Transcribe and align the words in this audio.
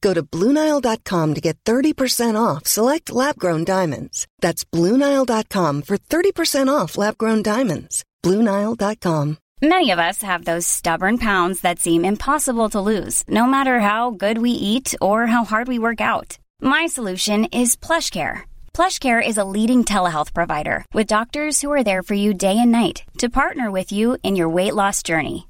Go 0.00 0.14
to 0.14 0.22
BlueNile.com 0.22 1.34
to 1.34 1.40
get 1.40 1.58
30% 1.64 2.40
off 2.40 2.66
select 2.66 3.10
lab 3.12 3.36
grown 3.38 3.64
diamonds. 3.64 4.26
That's 4.40 4.64
BlueNile.com 4.64 5.82
for 5.82 5.96
30% 5.98 6.68
off 6.68 6.96
lab 6.96 7.18
grown 7.18 7.42
diamonds. 7.42 8.04
BlueNile.com. 8.22 9.38
Many 9.62 9.90
of 9.90 9.98
us 9.98 10.22
have 10.22 10.46
those 10.46 10.66
stubborn 10.66 11.18
pounds 11.18 11.60
that 11.60 11.78
seem 11.78 12.02
impossible 12.02 12.70
to 12.70 12.80
lose, 12.80 13.22
no 13.28 13.44
matter 13.44 13.80
how 13.80 14.10
good 14.10 14.38
we 14.38 14.52
eat 14.52 14.94
or 15.02 15.26
how 15.26 15.44
hard 15.44 15.68
we 15.68 15.78
work 15.78 16.00
out. 16.00 16.38
My 16.62 16.86
solution 16.86 17.44
is 17.52 17.76
PlushCare. 17.76 18.48
PlushCare 18.72 19.26
is 19.26 19.36
a 19.36 19.44
leading 19.44 19.84
telehealth 19.84 20.32
provider 20.32 20.86
with 20.94 21.12
doctors 21.12 21.60
who 21.60 21.70
are 21.70 21.84
there 21.84 22.02
for 22.02 22.14
you 22.14 22.32
day 22.32 22.56
and 22.58 22.72
night 22.72 23.02
to 23.18 23.28
partner 23.28 23.70
with 23.70 23.92
you 23.92 24.16
in 24.22 24.34
your 24.34 24.48
weight 24.48 24.74
loss 24.74 25.02
journey. 25.02 25.49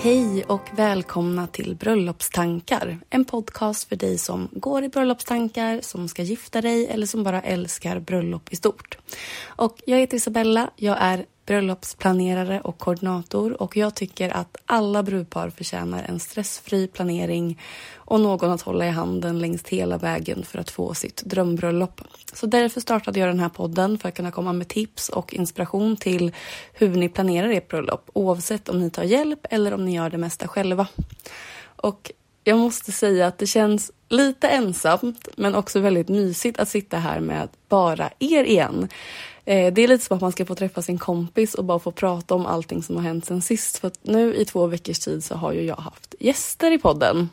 Hej 0.00 0.44
och 0.44 0.70
välkomna 0.76 1.46
till 1.46 1.76
Bröllopstankar. 1.76 2.98
En 3.10 3.24
podcast 3.24 3.88
för 3.88 3.96
dig 3.96 4.18
som 4.18 4.48
går 4.52 4.84
i 4.84 4.88
bröllopstankar, 4.88 5.80
som 5.82 6.08
ska 6.08 6.22
gifta 6.22 6.60
dig 6.60 6.86
eller 6.86 7.06
som 7.06 7.24
bara 7.24 7.42
älskar 7.42 8.00
bröllop 8.00 8.52
i 8.52 8.56
stort. 8.56 8.98
Och 9.46 9.82
jag 9.86 9.98
heter 9.98 10.16
Isabella, 10.16 10.70
jag 10.76 10.96
är 11.00 11.26
bröllopsplanerare 11.48 12.60
och 12.60 12.78
koordinator 12.78 13.62
och 13.62 13.76
jag 13.76 13.94
tycker 13.94 14.36
att 14.36 14.56
alla 14.66 15.02
brudpar 15.02 15.50
förtjänar 15.50 16.02
en 16.08 16.20
stressfri 16.20 16.86
planering 16.86 17.60
och 17.96 18.20
någon 18.20 18.50
att 18.50 18.62
hålla 18.62 18.86
i 18.86 18.90
handen 18.90 19.38
längs 19.38 19.68
hela 19.68 19.98
vägen 19.98 20.44
för 20.44 20.58
att 20.58 20.70
få 20.70 20.94
sitt 20.94 21.22
drömbröllop. 21.24 22.00
Så 22.32 22.46
därför 22.46 22.80
startade 22.80 23.20
jag 23.20 23.28
den 23.28 23.40
här 23.40 23.48
podden 23.48 23.98
för 23.98 24.08
att 24.08 24.14
kunna 24.14 24.30
komma 24.30 24.52
med 24.52 24.68
tips 24.68 25.08
och 25.08 25.34
inspiration 25.34 25.96
till 25.96 26.32
hur 26.72 26.88
ni 26.88 27.08
planerar 27.08 27.48
ert 27.48 27.68
bröllop 27.68 28.10
oavsett 28.12 28.68
om 28.68 28.80
ni 28.80 28.90
tar 28.90 29.04
hjälp 29.04 29.46
eller 29.50 29.74
om 29.74 29.84
ni 29.84 29.94
gör 29.94 30.10
det 30.10 30.18
mesta 30.18 30.48
själva. 30.48 30.86
Och 31.76 32.12
jag 32.44 32.58
måste 32.58 32.92
säga 32.92 33.26
att 33.26 33.38
det 33.38 33.46
känns 33.46 33.92
lite 34.08 34.48
ensamt 34.48 35.28
men 35.36 35.54
också 35.54 35.80
väldigt 35.80 36.08
mysigt 36.08 36.58
att 36.58 36.68
sitta 36.68 36.98
här 36.98 37.20
med 37.20 37.48
bara 37.68 38.10
er 38.18 38.44
igen. 38.44 38.88
Eh, 39.48 39.72
det 39.72 39.82
är 39.82 39.88
lite 39.88 40.04
som 40.04 40.16
att 40.16 40.20
man 40.20 40.32
ska 40.32 40.46
få 40.46 40.54
träffa 40.54 40.82
sin 40.82 40.98
kompis 40.98 41.54
och 41.54 41.64
bara 41.64 41.78
få 41.78 41.92
prata 41.92 42.34
om 42.34 42.46
allting 42.46 42.82
som 42.82 42.96
har 42.96 43.02
hänt 43.02 43.24
sen 43.24 43.42
sist. 43.42 43.78
För 43.78 43.90
nu 44.02 44.34
i 44.34 44.44
två 44.44 44.66
veckors 44.66 44.98
tid 44.98 45.24
så 45.24 45.34
har 45.34 45.52
ju 45.52 45.62
jag 45.62 45.76
haft 45.76 46.14
gäster 46.20 46.72
i 46.72 46.78
podden. 46.78 47.30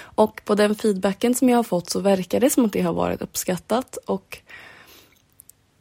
Och 0.00 0.40
på 0.44 0.54
den 0.54 0.74
feedbacken 0.74 1.34
som 1.34 1.48
jag 1.48 1.58
har 1.58 1.62
fått 1.62 1.90
så 1.90 2.00
verkar 2.00 2.40
det 2.40 2.50
som 2.50 2.64
att 2.64 2.72
det 2.72 2.80
har 2.80 2.92
varit 2.92 3.22
uppskattat. 3.22 3.96
Och 3.96 4.38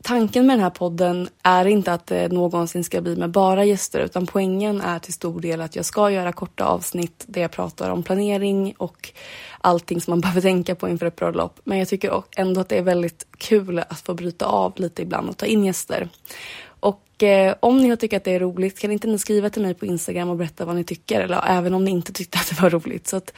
tanken 0.03 0.45
med 0.45 0.57
den 0.57 0.63
här 0.63 0.69
podden 0.69 1.29
är 1.43 1.65
inte 1.65 1.93
att 1.93 2.07
det 2.07 2.31
någonsin 2.31 2.83
ska 2.83 3.01
bli 3.01 3.15
med 3.15 3.31
bara 3.31 3.65
gäster 3.65 3.99
utan 3.99 4.25
poängen 4.25 4.81
är 4.81 4.99
till 4.99 5.13
stor 5.13 5.41
del 5.41 5.61
att 5.61 5.75
jag 5.75 5.85
ska 5.85 6.11
göra 6.11 6.33
korta 6.33 6.65
avsnitt 6.65 7.23
där 7.27 7.41
jag 7.41 7.51
pratar 7.51 7.89
om 7.89 8.03
planering 8.03 8.73
och 8.77 9.13
allting 9.61 10.01
som 10.01 10.11
man 10.11 10.21
behöver 10.21 10.41
tänka 10.41 10.75
på 10.75 10.89
inför 10.89 11.05
ett 11.05 11.15
bröllop. 11.15 11.59
Men 11.63 11.79
jag 11.79 11.87
tycker 11.87 12.23
ändå 12.37 12.61
att 12.61 12.69
det 12.69 12.77
är 12.77 12.81
väldigt 12.81 13.27
kul 13.37 13.79
att 13.79 13.99
få 13.99 14.13
bryta 14.13 14.45
av 14.45 14.73
lite 14.75 15.01
ibland 15.01 15.29
och 15.29 15.37
ta 15.37 15.45
in 15.45 15.65
gäster. 15.65 16.09
Och 16.65 17.23
eh, 17.23 17.55
om 17.59 17.77
ni 17.77 17.89
har 17.89 17.95
tyckt 17.95 18.13
att 18.13 18.23
det 18.23 18.31
är 18.31 18.39
roligt 18.39 18.79
kan 18.79 18.91
inte 18.91 19.07
ni 19.07 19.19
skriva 19.19 19.49
till 19.49 19.61
mig 19.61 19.73
på 19.73 19.85
Instagram 19.85 20.29
och 20.29 20.37
berätta 20.37 20.65
vad 20.65 20.75
ni 20.75 20.83
tycker 20.83 21.21
eller 21.21 21.43
även 21.47 21.73
om 21.73 21.85
ni 21.85 21.91
inte 21.91 22.13
tyckte 22.13 22.37
att 22.37 22.49
det 22.49 22.61
var 22.61 22.69
roligt. 22.69 23.07
Så 23.07 23.17
att, 23.17 23.33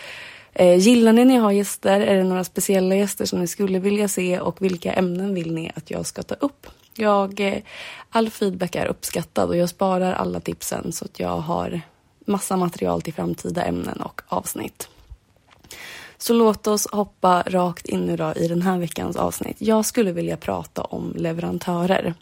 eh, 0.55 0.75
gillar 0.75 1.13
ni 1.13 1.25
när 1.25 1.35
jag 1.35 1.41
har 1.41 1.51
gäster? 1.51 2.01
Är 2.01 2.15
det 2.15 2.23
några 2.23 2.43
speciella 2.43 2.95
gäster 2.95 3.25
som 3.25 3.39
ni 3.39 3.47
skulle 3.47 3.79
vilja 3.79 4.07
se 4.07 4.39
och 4.39 4.61
vilka 4.61 4.93
ämnen 4.93 5.33
vill 5.33 5.53
ni 5.53 5.71
att 5.75 5.91
jag 5.91 6.05
ska 6.05 6.23
ta 6.23 6.35
upp? 6.35 6.67
Jag, 6.93 7.39
eh, 7.39 7.57
all 8.09 8.29
feedback 8.29 8.75
är 8.75 8.85
uppskattad 8.85 9.49
och 9.49 9.57
jag 9.57 9.69
sparar 9.69 10.13
alla 10.13 10.39
tipsen 10.39 10.91
så 10.91 11.05
att 11.05 11.19
jag 11.19 11.37
har 11.37 11.81
massa 12.25 12.57
material 12.57 13.01
till 13.01 13.13
framtida 13.13 13.63
ämnen 13.63 14.01
och 14.01 14.21
avsnitt. 14.27 14.89
Så 16.17 16.33
låt 16.33 16.67
oss 16.67 16.87
hoppa 16.91 17.43
rakt 17.47 17.85
in 17.85 18.09
idag 18.09 18.37
i 18.37 18.47
den 18.47 18.61
här 18.61 18.77
veckans 18.77 19.15
avsnitt. 19.15 19.55
Jag 19.59 19.85
skulle 19.85 20.11
vilja 20.11 20.37
prata 20.37 20.81
om 20.81 21.13
leverantörer. 21.15 22.13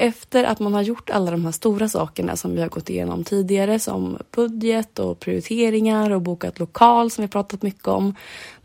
Efter 0.00 0.44
att 0.44 0.60
man 0.60 0.74
har 0.74 0.82
gjort 0.82 1.10
alla 1.10 1.30
de 1.30 1.44
här 1.44 1.52
stora 1.52 1.88
sakerna 1.88 2.36
som 2.36 2.54
vi 2.54 2.60
har 2.60 2.68
gått 2.68 2.90
igenom 2.90 3.24
tidigare 3.24 3.78
som 3.78 4.18
budget 4.30 4.98
och 4.98 5.20
prioriteringar 5.20 6.10
och 6.10 6.22
bokat 6.22 6.58
lokal 6.58 7.10
som 7.10 7.22
vi 7.22 7.28
pratat 7.28 7.62
mycket 7.62 7.88
om. 7.88 8.14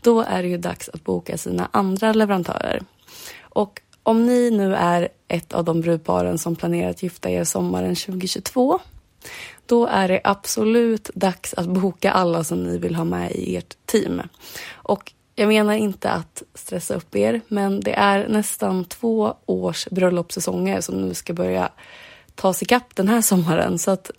Då 0.00 0.20
är 0.20 0.42
det 0.42 0.48
ju 0.48 0.58
dags 0.58 0.88
att 0.88 1.04
boka 1.04 1.38
sina 1.38 1.68
andra 1.72 2.12
leverantörer. 2.12 2.82
Och 3.40 3.80
om 4.02 4.26
ni 4.26 4.50
nu 4.50 4.74
är 4.74 5.08
ett 5.28 5.52
av 5.52 5.64
de 5.64 5.80
brudparen 5.80 6.38
som 6.38 6.56
planerar 6.56 6.90
att 6.90 7.02
gifta 7.02 7.30
er 7.30 7.44
sommaren 7.44 7.94
2022 7.94 8.80
då 9.66 9.86
är 9.86 10.08
det 10.08 10.20
absolut 10.24 11.10
dags 11.14 11.54
att 11.54 11.66
boka 11.66 12.10
alla 12.12 12.44
som 12.44 12.64
ni 12.64 12.78
vill 12.78 12.94
ha 12.94 13.04
med 13.04 13.32
i 13.32 13.56
ert 13.56 13.76
team. 13.86 14.22
Och 14.72 15.12
jag 15.34 15.48
menar 15.48 15.74
inte 15.74 16.10
att 16.10 16.42
stressa 16.54 16.94
upp 16.94 17.16
er, 17.16 17.40
men 17.48 17.80
det 17.80 17.92
är 17.92 18.28
nästan 18.28 18.84
två 18.84 19.34
års 19.46 19.86
bröllopssäsonger 19.86 20.80
som 20.80 21.00
nu 21.00 21.14
ska 21.14 21.32
börja 21.32 21.68
tas 22.34 22.62
ikapp 22.62 22.96
den 22.96 23.08
här 23.08 23.20
sommaren. 23.20 23.78
Så 23.78 23.90
att 23.90 24.10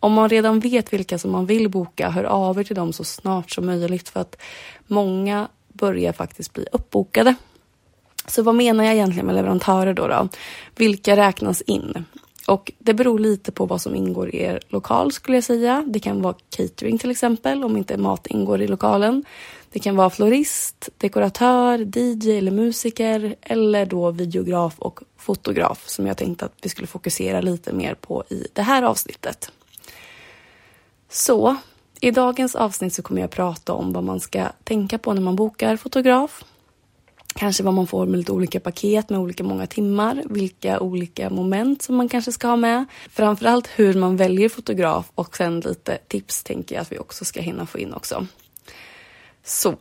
om 0.00 0.12
man 0.12 0.28
redan 0.28 0.60
vet 0.60 0.92
vilka 0.92 1.18
som 1.18 1.30
man 1.30 1.46
vill 1.46 1.68
boka, 1.68 2.10
hör 2.10 2.24
av 2.24 2.60
er 2.60 2.64
till 2.64 2.76
dem 2.76 2.92
så 2.92 3.04
snart 3.04 3.50
som 3.50 3.66
möjligt 3.66 4.08
för 4.08 4.20
att 4.20 4.36
många 4.86 5.48
börjar 5.68 6.12
faktiskt 6.12 6.52
bli 6.52 6.66
uppbokade. 6.72 7.34
Så 8.26 8.42
vad 8.42 8.54
menar 8.54 8.84
jag 8.84 8.94
egentligen 8.94 9.26
med 9.26 9.34
leverantörer 9.34 9.94
då? 9.94 10.08
då? 10.08 10.28
Vilka 10.76 11.16
räknas 11.16 11.62
in? 11.62 12.04
Och 12.46 12.72
det 12.78 12.94
beror 12.94 13.18
lite 13.18 13.52
på 13.52 13.66
vad 13.66 13.80
som 13.80 13.94
ingår 13.94 14.34
i 14.34 14.42
er 14.42 14.60
lokal 14.68 15.12
skulle 15.12 15.36
jag 15.36 15.44
säga. 15.44 15.84
Det 15.86 16.00
kan 16.00 16.22
vara 16.22 16.34
catering 16.56 16.98
till 16.98 17.10
exempel 17.10 17.64
om 17.64 17.76
inte 17.76 17.96
mat 17.96 18.26
ingår 18.26 18.62
i 18.62 18.68
lokalen. 18.68 19.24
Det 19.72 19.78
kan 19.78 19.96
vara 19.96 20.10
florist, 20.10 20.88
dekoratör, 20.98 21.78
DJ 21.98 22.38
eller 22.38 22.50
musiker 22.50 23.36
eller 23.40 23.86
då 23.86 24.10
videograf 24.10 24.74
och 24.78 25.00
fotograf 25.16 25.88
som 25.88 26.06
jag 26.06 26.16
tänkte 26.16 26.44
att 26.44 26.52
vi 26.62 26.68
skulle 26.68 26.86
fokusera 26.86 27.40
lite 27.40 27.72
mer 27.72 27.94
på 27.94 28.24
i 28.28 28.46
det 28.52 28.62
här 28.62 28.82
avsnittet. 28.82 29.50
Så 31.08 31.56
i 32.00 32.10
dagens 32.10 32.54
avsnitt 32.54 32.94
så 32.94 33.02
kommer 33.02 33.20
jag 33.20 33.30
prata 33.30 33.72
om 33.72 33.92
vad 33.92 34.04
man 34.04 34.20
ska 34.20 34.48
tänka 34.64 34.98
på 34.98 35.12
när 35.14 35.22
man 35.22 35.36
bokar 35.36 35.76
fotograf, 35.76 36.44
Kanske 37.34 37.62
vad 37.62 37.74
man 37.74 37.86
får 37.86 38.06
med 38.06 38.18
lite 38.18 38.32
olika 38.32 38.60
paket 38.60 39.10
med 39.10 39.20
olika 39.20 39.44
många 39.44 39.66
timmar, 39.66 40.22
vilka 40.30 40.80
olika 40.80 41.30
moment 41.30 41.82
som 41.82 41.96
man 41.96 42.08
kanske 42.08 42.32
ska 42.32 42.48
ha 42.48 42.56
med. 42.56 42.84
Framförallt 43.10 43.68
hur 43.76 43.94
man 43.94 44.16
väljer 44.16 44.48
fotograf 44.48 45.10
och 45.14 45.36
sen 45.36 45.60
lite 45.60 45.98
tips 46.08 46.42
tänker 46.42 46.74
jag 46.74 46.82
att 46.82 46.92
vi 46.92 46.98
också 46.98 47.24
ska 47.24 47.40
hinna 47.40 47.66
få 47.66 47.78
in 47.78 47.94
också. 47.94 48.26
Så, 49.44 49.76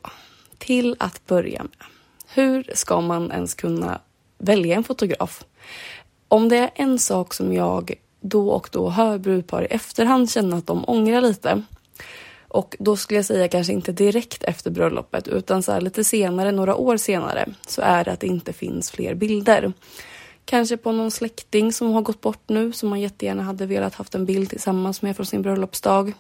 till 0.58 0.96
att 1.00 1.26
börja 1.28 1.64
med. 1.64 1.88
Hur 2.34 2.72
ska 2.74 3.02
man 3.02 3.32
ens 3.32 3.54
kunna 3.54 4.02
välja 4.38 4.76
en 4.76 4.84
fotograf? 4.84 5.44
Om 6.28 6.50
det 6.50 6.58
är 6.58 6.72
en 6.76 7.00
sak 7.00 7.34
som 7.34 7.54
jag 7.54 7.94
då 8.22 8.50
och 8.50 8.70
då 8.72 8.90
hör 8.90 9.18
brudpar 9.18 9.64
i 9.64 9.66
efterhand 9.66 10.32
känna 10.32 10.58
att 10.58 10.68
de 10.68 10.84
ångrar 10.88 11.22
lite 11.22 11.64
Och 12.48 12.76
då 12.80 12.96
skulle 12.98 13.18
jag 13.18 13.26
säga 13.26 13.48
kanske 13.48 13.74
inte 13.74 13.92
direkt 13.92 14.44
efter 14.44 14.72
bröllopet 14.72 15.28
utan 15.28 15.64
så 15.64 15.80
lite 15.80 16.04
senare, 16.04 16.52
några 16.52 16.76
år 16.76 16.98
senare, 16.98 17.46
så 17.68 17.82
är 17.82 18.04
det 18.04 18.12
att 18.12 18.20
det 18.20 18.28
inte 18.28 18.54
finns 18.54 18.92
fler 18.92 19.16
bilder. 19.16 19.74
Kanske 20.46 20.78
på 20.78 20.92
någon 20.92 21.12
släkting 21.12 21.74
som 21.74 21.92
har 21.92 22.02
gått 22.02 22.22
bort 22.22 22.50
nu 22.50 22.72
som 22.72 22.90
man 22.90 23.02
jättegärna 23.02 23.44
hade 23.44 23.66
velat 23.66 23.96
haft 23.96 24.16
en 24.16 24.26
bild 24.26 24.50
tillsammans 24.50 25.02
med 25.02 25.16
från 25.16 25.26
sin 25.26 25.42
bröllopsdag. 25.42 26.14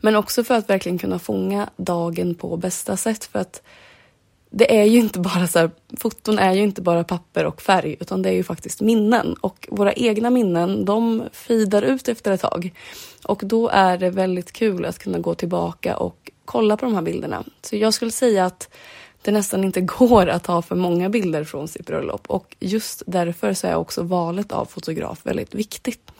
Men 0.00 0.16
också 0.16 0.44
för 0.44 0.54
att 0.54 0.70
verkligen 0.70 0.98
kunna 0.98 1.18
fånga 1.18 1.70
dagen 1.76 2.34
på 2.34 2.56
bästa 2.56 2.96
sätt 2.96 3.24
för 3.24 3.38
att 3.38 3.62
det 4.50 4.78
är 4.80 4.84
ju 4.84 4.98
inte 4.98 5.20
bara 5.20 5.46
så 5.46 5.58
här, 5.58 5.70
foton 5.96 6.38
är 6.38 6.52
ju 6.52 6.62
inte 6.62 6.82
bara 6.82 7.04
papper 7.04 7.44
och 7.44 7.62
färg 7.62 7.96
utan 8.00 8.22
det 8.22 8.28
är 8.28 8.32
ju 8.32 8.42
faktiskt 8.42 8.80
minnen 8.80 9.34
och 9.34 9.68
våra 9.70 9.92
egna 9.92 10.30
minnen 10.30 10.84
de 10.84 11.28
fidar 11.32 11.82
ut 11.82 12.08
efter 12.08 12.32
ett 12.32 12.40
tag. 12.40 12.74
Och 13.24 13.42
då 13.44 13.68
är 13.68 13.98
det 13.98 14.10
väldigt 14.10 14.52
kul 14.52 14.84
att 14.84 14.98
kunna 14.98 15.18
gå 15.18 15.34
tillbaka 15.34 15.96
och 15.96 16.30
kolla 16.44 16.76
på 16.76 16.84
de 16.84 16.94
här 16.94 17.02
bilderna. 17.02 17.44
Så 17.62 17.76
jag 17.76 17.94
skulle 17.94 18.10
säga 18.10 18.44
att 18.44 18.68
det 19.22 19.30
nästan 19.30 19.64
inte 19.64 19.80
går 19.98 20.26
att 20.26 20.46
ha 20.46 20.62
för 20.62 20.76
många 20.76 21.08
bilder 21.08 21.44
från 21.44 21.68
sitt 21.68 21.86
bröllop 21.86 22.26
och 22.26 22.56
just 22.60 23.02
därför 23.06 23.54
så 23.54 23.66
är 23.66 23.74
också 23.74 24.02
valet 24.02 24.52
av 24.52 24.64
fotograf 24.64 25.20
väldigt 25.22 25.54
viktigt. 25.54 26.10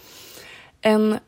En 0.80 1.18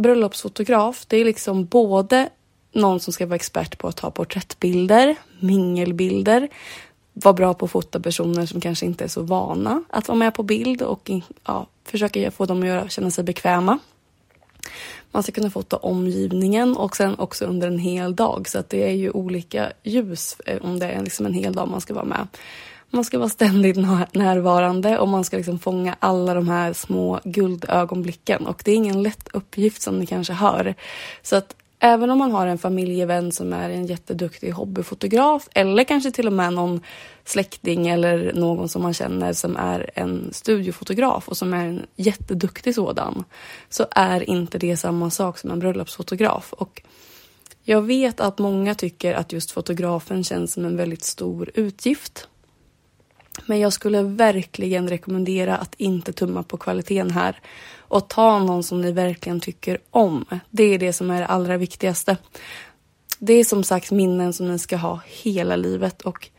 bröllopsfotograf, 0.00 1.04
det 1.08 1.16
är 1.16 1.24
liksom 1.24 1.64
både 1.64 2.28
någon 2.72 3.00
som 3.00 3.12
ska 3.12 3.26
vara 3.26 3.36
expert 3.36 3.78
på 3.78 3.88
att 3.88 3.96
ta 3.96 4.10
porträttbilder, 4.10 5.16
mingelbilder, 5.40 6.48
vara 7.12 7.32
bra 7.32 7.54
på 7.54 7.64
att 7.64 7.70
fota 7.70 8.00
personer 8.00 8.46
som 8.46 8.60
kanske 8.60 8.86
inte 8.86 9.04
är 9.04 9.08
så 9.08 9.22
vana 9.22 9.84
att 9.90 10.08
vara 10.08 10.18
med 10.18 10.34
på 10.34 10.42
bild 10.42 10.82
och 10.82 11.10
ja, 11.46 11.66
försöka 11.84 12.30
få 12.30 12.46
dem 12.46 12.82
att 12.84 12.92
känna 12.92 13.10
sig 13.10 13.24
bekväma. 13.24 13.78
Man 15.10 15.22
ska 15.22 15.32
kunna 15.32 15.50
fota 15.50 15.76
omgivningen 15.76 16.76
och 16.76 16.96
sen 16.96 17.18
också 17.18 17.44
under 17.44 17.68
en 17.68 17.78
hel 17.78 18.16
dag 18.16 18.48
så 18.48 18.58
att 18.58 18.68
det 18.68 18.82
är 18.88 18.94
ju 18.94 19.10
olika 19.10 19.72
ljus 19.82 20.36
eh, 20.46 20.58
om 20.62 20.78
det 20.78 20.86
är 20.86 21.02
liksom 21.02 21.26
en 21.26 21.34
hel 21.34 21.52
dag 21.52 21.68
man 21.68 21.80
ska 21.80 21.94
vara 21.94 22.04
med. 22.04 22.28
Man 22.90 23.04
ska 23.04 23.18
vara 23.18 23.28
ständigt 23.28 23.76
närvarande 24.12 24.98
och 24.98 25.08
man 25.08 25.24
ska 25.24 25.36
liksom 25.36 25.58
fånga 25.58 25.96
alla 25.98 26.34
de 26.34 26.48
här 26.48 26.72
små 26.72 27.20
guldögonblicken 27.24 28.46
och 28.46 28.62
det 28.64 28.72
är 28.72 28.76
ingen 28.76 29.02
lätt 29.02 29.28
uppgift 29.32 29.82
som 29.82 29.98
ni 29.98 30.06
kanske 30.06 30.32
hör. 30.32 30.74
Så 31.22 31.36
att 31.36 31.56
Även 31.82 32.10
om 32.10 32.18
man 32.18 32.32
har 32.32 32.46
en 32.46 32.58
familjevän 32.58 33.32
som 33.32 33.52
är 33.52 33.70
en 33.70 33.86
jätteduktig 33.86 34.50
hobbyfotograf 34.50 35.48
eller 35.54 35.84
kanske 35.84 36.10
till 36.10 36.26
och 36.26 36.32
med 36.32 36.52
någon 36.52 36.80
släkting 37.24 37.88
eller 37.88 38.32
någon 38.32 38.68
som 38.68 38.82
man 38.82 38.94
känner 38.94 39.32
som 39.32 39.56
är 39.56 39.90
en 39.94 40.28
studiofotograf 40.32 41.28
och 41.28 41.36
som 41.36 41.54
är 41.54 41.66
en 41.66 41.86
jätteduktig 41.96 42.74
sådan 42.74 43.24
så 43.68 43.86
är 43.90 44.30
inte 44.30 44.58
det 44.58 44.76
samma 44.76 45.10
sak 45.10 45.38
som 45.38 45.50
en 45.50 45.58
bröllopsfotograf. 45.58 46.52
Och 46.52 46.82
jag 47.62 47.82
vet 47.82 48.20
att 48.20 48.38
många 48.38 48.74
tycker 48.74 49.14
att 49.14 49.32
just 49.32 49.50
fotografen 49.50 50.24
känns 50.24 50.52
som 50.52 50.64
en 50.64 50.76
väldigt 50.76 51.04
stor 51.04 51.50
utgift. 51.54 52.28
Men 53.46 53.60
jag 53.60 53.72
skulle 53.72 54.02
verkligen 54.02 54.88
rekommendera 54.88 55.56
att 55.56 55.74
inte 55.76 56.12
tumma 56.12 56.42
på 56.42 56.56
kvaliteten 56.56 57.10
här 57.10 57.40
och 57.78 58.08
ta 58.08 58.38
någon 58.38 58.62
som 58.62 58.80
ni 58.80 58.92
verkligen 58.92 59.40
tycker 59.40 59.78
om. 59.90 60.24
Det 60.50 60.64
är 60.64 60.78
det 60.78 60.92
som 60.92 61.10
är 61.10 61.20
det 61.20 61.26
allra 61.26 61.56
viktigaste. 61.56 62.16
Det 63.18 63.32
är 63.32 63.44
som 63.44 63.64
sagt 63.64 63.90
minnen 63.90 64.32
som 64.32 64.48
ni 64.48 64.58
ska 64.58 64.76
ha 64.76 65.00
hela 65.06 65.56
livet 65.56 66.02
och 66.02 66.30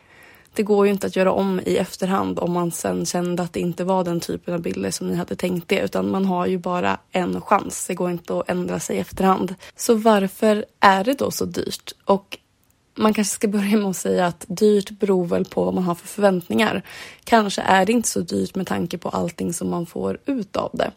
det 0.54 0.64
går 0.64 0.86
ju 0.86 0.92
inte 0.92 1.08
att 1.08 1.16
göra 1.16 1.32
om 1.32 1.62
i 1.66 1.78
efterhand 1.78 2.40
om 2.40 2.52
man 2.52 2.72
sen 2.72 3.06
kände 3.06 3.44
att 3.44 3.54
det 3.54 3.60
inte 3.60 3.84
var 3.84 4.04
den 4.04 4.20
typen 4.20 4.54
av 4.54 4.62
bilder 4.62 4.92
som 4.92 5.08
ni 5.08 5.16
hade 5.16 5.36
tänkt 5.36 5.72
er 5.72 5.84
utan 5.84 6.12
man 6.12 6.26
har 6.26 6.48
ju 6.48 6.58
bara 6.58 6.98
en 7.12 7.42
chans. 7.42 7.88
Det 7.88 7.96
går 7.96 8.12
inte 8.12 8.40
att 8.40 8.50
ändra 8.50 8.80
sig 8.80 8.96
i 8.96 9.00
efterhand. 9.00 9.56
Så 9.76 9.96
varför 9.96 10.66
är 10.80 11.04
det 11.04 11.14
då 11.14 11.32
så 11.32 11.46
dyrt? 11.46 11.92
Och 12.06 12.38
man 12.96 13.14
kanske 13.14 13.34
ska 13.34 13.48
börja 13.48 13.78
med 13.78 13.90
att 13.90 13.98
säga 13.98 14.26
att 14.26 14.46
dyrt 14.48 14.90
beror 14.90 15.26
väl 15.26 15.46
på 15.46 15.64
vad 15.66 15.74
man 15.74 15.84
har 15.84 15.96
för 15.96 16.08
förväntningar. 16.08 16.82
Kanske 17.24 17.62
är 17.62 17.86
det 17.86 17.92
inte 17.92 18.10
så 18.10 18.20
dyrt 18.20 18.56
med 18.56 18.68
tanke 18.68 18.98
på 18.98 19.10
allting 19.10 19.54
som 19.54 19.70
man 19.70 19.86
får 19.86 20.18
ut 20.26 20.56
av 20.56 20.70
det. 20.74 20.92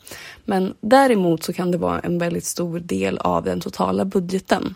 Men 0.44 0.74
däremot 0.80 1.44
så 1.44 1.52
kan 1.52 1.70
det 1.70 1.78
vara 1.78 2.00
en 2.00 2.18
väldigt 2.18 2.44
stor 2.44 2.78
del 2.78 3.18
av 3.18 3.44
den 3.44 3.60
totala 3.60 4.04
budgeten. 4.04 4.74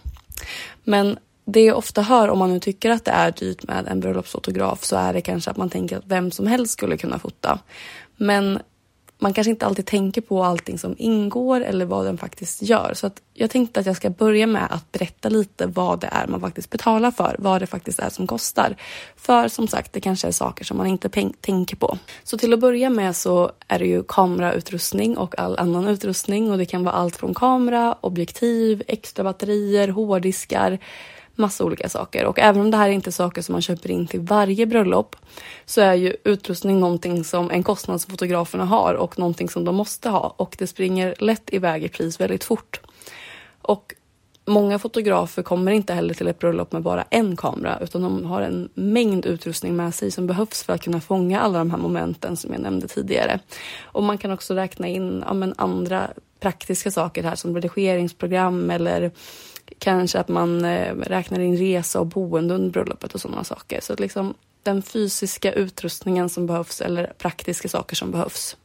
Men 0.84 1.18
det 1.44 1.64
jag 1.64 1.78
ofta 1.78 2.02
hör 2.02 2.28
om 2.28 2.38
man 2.38 2.52
nu 2.52 2.60
tycker 2.60 2.90
att 2.90 3.04
det 3.04 3.10
är 3.10 3.30
dyrt 3.30 3.62
med 3.62 3.88
en 3.88 4.00
bröllopsfotograf 4.00 4.84
så 4.84 4.96
är 4.96 5.12
det 5.12 5.20
kanske 5.20 5.50
att 5.50 5.56
man 5.56 5.70
tänker 5.70 5.96
att 5.96 6.06
vem 6.06 6.30
som 6.30 6.46
helst 6.46 6.72
skulle 6.72 6.96
kunna 6.96 7.18
fota. 7.18 7.58
Men 8.16 8.58
man 9.18 9.32
kanske 9.32 9.50
inte 9.50 9.66
alltid 9.66 9.86
tänker 9.86 10.20
på 10.20 10.44
allting 10.44 10.78
som 10.78 10.94
ingår 10.98 11.60
eller 11.60 11.84
vad 11.84 12.04
den 12.04 12.18
faktiskt 12.18 12.62
gör. 12.62 12.94
Så 12.94 13.06
att 13.06 13.22
jag 13.34 13.50
tänkte 13.50 13.80
att 13.80 13.86
jag 13.86 13.96
ska 13.96 14.10
börja 14.10 14.46
med 14.46 14.66
att 14.70 14.92
berätta 14.92 15.28
lite 15.28 15.66
vad 15.66 16.00
det 16.00 16.06
är 16.06 16.26
man 16.26 16.40
faktiskt 16.40 16.70
betalar 16.70 17.10
för, 17.10 17.36
vad 17.38 17.62
det 17.62 17.66
faktiskt 17.66 17.98
är 17.98 18.10
som 18.10 18.26
kostar. 18.26 18.76
För 19.16 19.48
som 19.48 19.68
sagt, 19.68 19.92
det 19.92 20.00
kanske 20.00 20.28
är 20.28 20.32
saker 20.32 20.64
som 20.64 20.76
man 20.76 20.86
inte 20.86 21.30
tänker 21.40 21.76
på. 21.76 21.98
Så 22.24 22.38
till 22.38 22.52
att 22.52 22.60
börja 22.60 22.90
med 22.90 23.16
så 23.16 23.52
är 23.68 23.78
det 23.78 23.86
ju 23.86 24.02
kamerautrustning 24.02 25.18
och 25.18 25.38
all 25.38 25.58
annan 25.58 25.88
utrustning 25.88 26.50
och 26.50 26.58
det 26.58 26.66
kan 26.66 26.84
vara 26.84 26.94
allt 26.94 27.16
från 27.16 27.34
kamera, 27.34 27.96
objektiv, 28.00 28.82
extra 28.86 29.24
batterier, 29.24 29.88
hårddiskar, 29.88 30.78
massa 31.38 31.64
olika 31.64 31.88
saker. 31.88 32.24
Och 32.24 32.38
även 32.38 32.60
om 32.60 32.70
det 32.70 32.76
här 32.76 32.88
är 32.88 32.92
inte 32.92 33.10
är 33.10 33.12
saker 33.12 33.42
som 33.42 33.52
man 33.52 33.62
köper 33.62 33.90
in 33.90 34.06
till 34.06 34.20
varje 34.20 34.66
bröllop 34.66 35.16
så 35.66 35.80
är 35.80 35.94
ju 35.94 36.16
utrustning 36.24 36.80
någonting 36.80 37.24
som 37.24 37.50
en 37.50 37.62
kostnad 37.62 38.00
som 38.00 38.10
fotograferna 38.10 38.64
har 38.64 38.94
och 38.94 39.18
någonting 39.18 39.48
som 39.48 39.64
de 39.64 39.74
måste 39.74 40.08
ha 40.08 40.34
och 40.36 40.56
det 40.58 40.66
springer 40.66 41.14
lätt 41.18 41.52
iväg 41.52 41.84
i 41.84 41.88
pris 41.88 42.20
väldigt 42.20 42.44
fort. 42.44 42.80
Och 43.62 43.94
många 44.48 44.78
fotografer 44.78 45.42
kommer 45.42 45.72
inte 45.72 45.94
heller 45.94 46.14
till 46.14 46.28
ett 46.28 46.38
bröllop 46.38 46.72
med 46.72 46.82
bara 46.82 47.04
en 47.10 47.36
kamera 47.36 47.78
utan 47.82 48.02
de 48.02 48.24
har 48.24 48.42
en 48.42 48.68
mängd 48.74 49.26
utrustning 49.26 49.76
med 49.76 49.94
sig 49.94 50.10
som 50.10 50.26
behövs 50.26 50.62
för 50.62 50.72
att 50.72 50.82
kunna 50.82 51.00
fånga 51.00 51.40
alla 51.40 51.58
de 51.58 51.70
här 51.70 51.78
momenten 51.78 52.36
som 52.36 52.52
jag 52.52 52.60
nämnde 52.60 52.88
tidigare. 52.88 53.38
Och 53.82 54.02
man 54.02 54.18
kan 54.18 54.30
också 54.30 54.54
räkna 54.54 54.88
in 54.88 55.24
ja, 55.26 55.34
men 55.34 55.54
andra 55.56 56.10
praktiska 56.40 56.90
saker 56.90 57.22
här 57.22 57.34
som 57.34 57.54
redigeringsprogram 57.54 58.70
eller 58.70 59.10
Kanske 59.78 60.18
att 60.18 60.28
man 60.28 60.64
eh, 60.64 60.94
räknar 60.94 61.40
in 61.40 61.56
resa 61.56 62.00
och 62.00 62.06
boende 62.06 62.54
under 62.54 62.70
bröllopet 62.70 63.14
och 63.14 63.20
sådana 63.20 63.44
saker. 63.44 63.80
Så 63.80 63.94
liksom 63.94 64.34
den 64.62 64.82
fysiska 64.82 65.52
utrustningen 65.52 66.28
som 66.28 66.46
behövs 66.46 66.80
eller 66.80 67.12
praktiska 67.18 67.68
saker 67.68 67.96
som 67.96 68.10
behövs. 68.10 68.56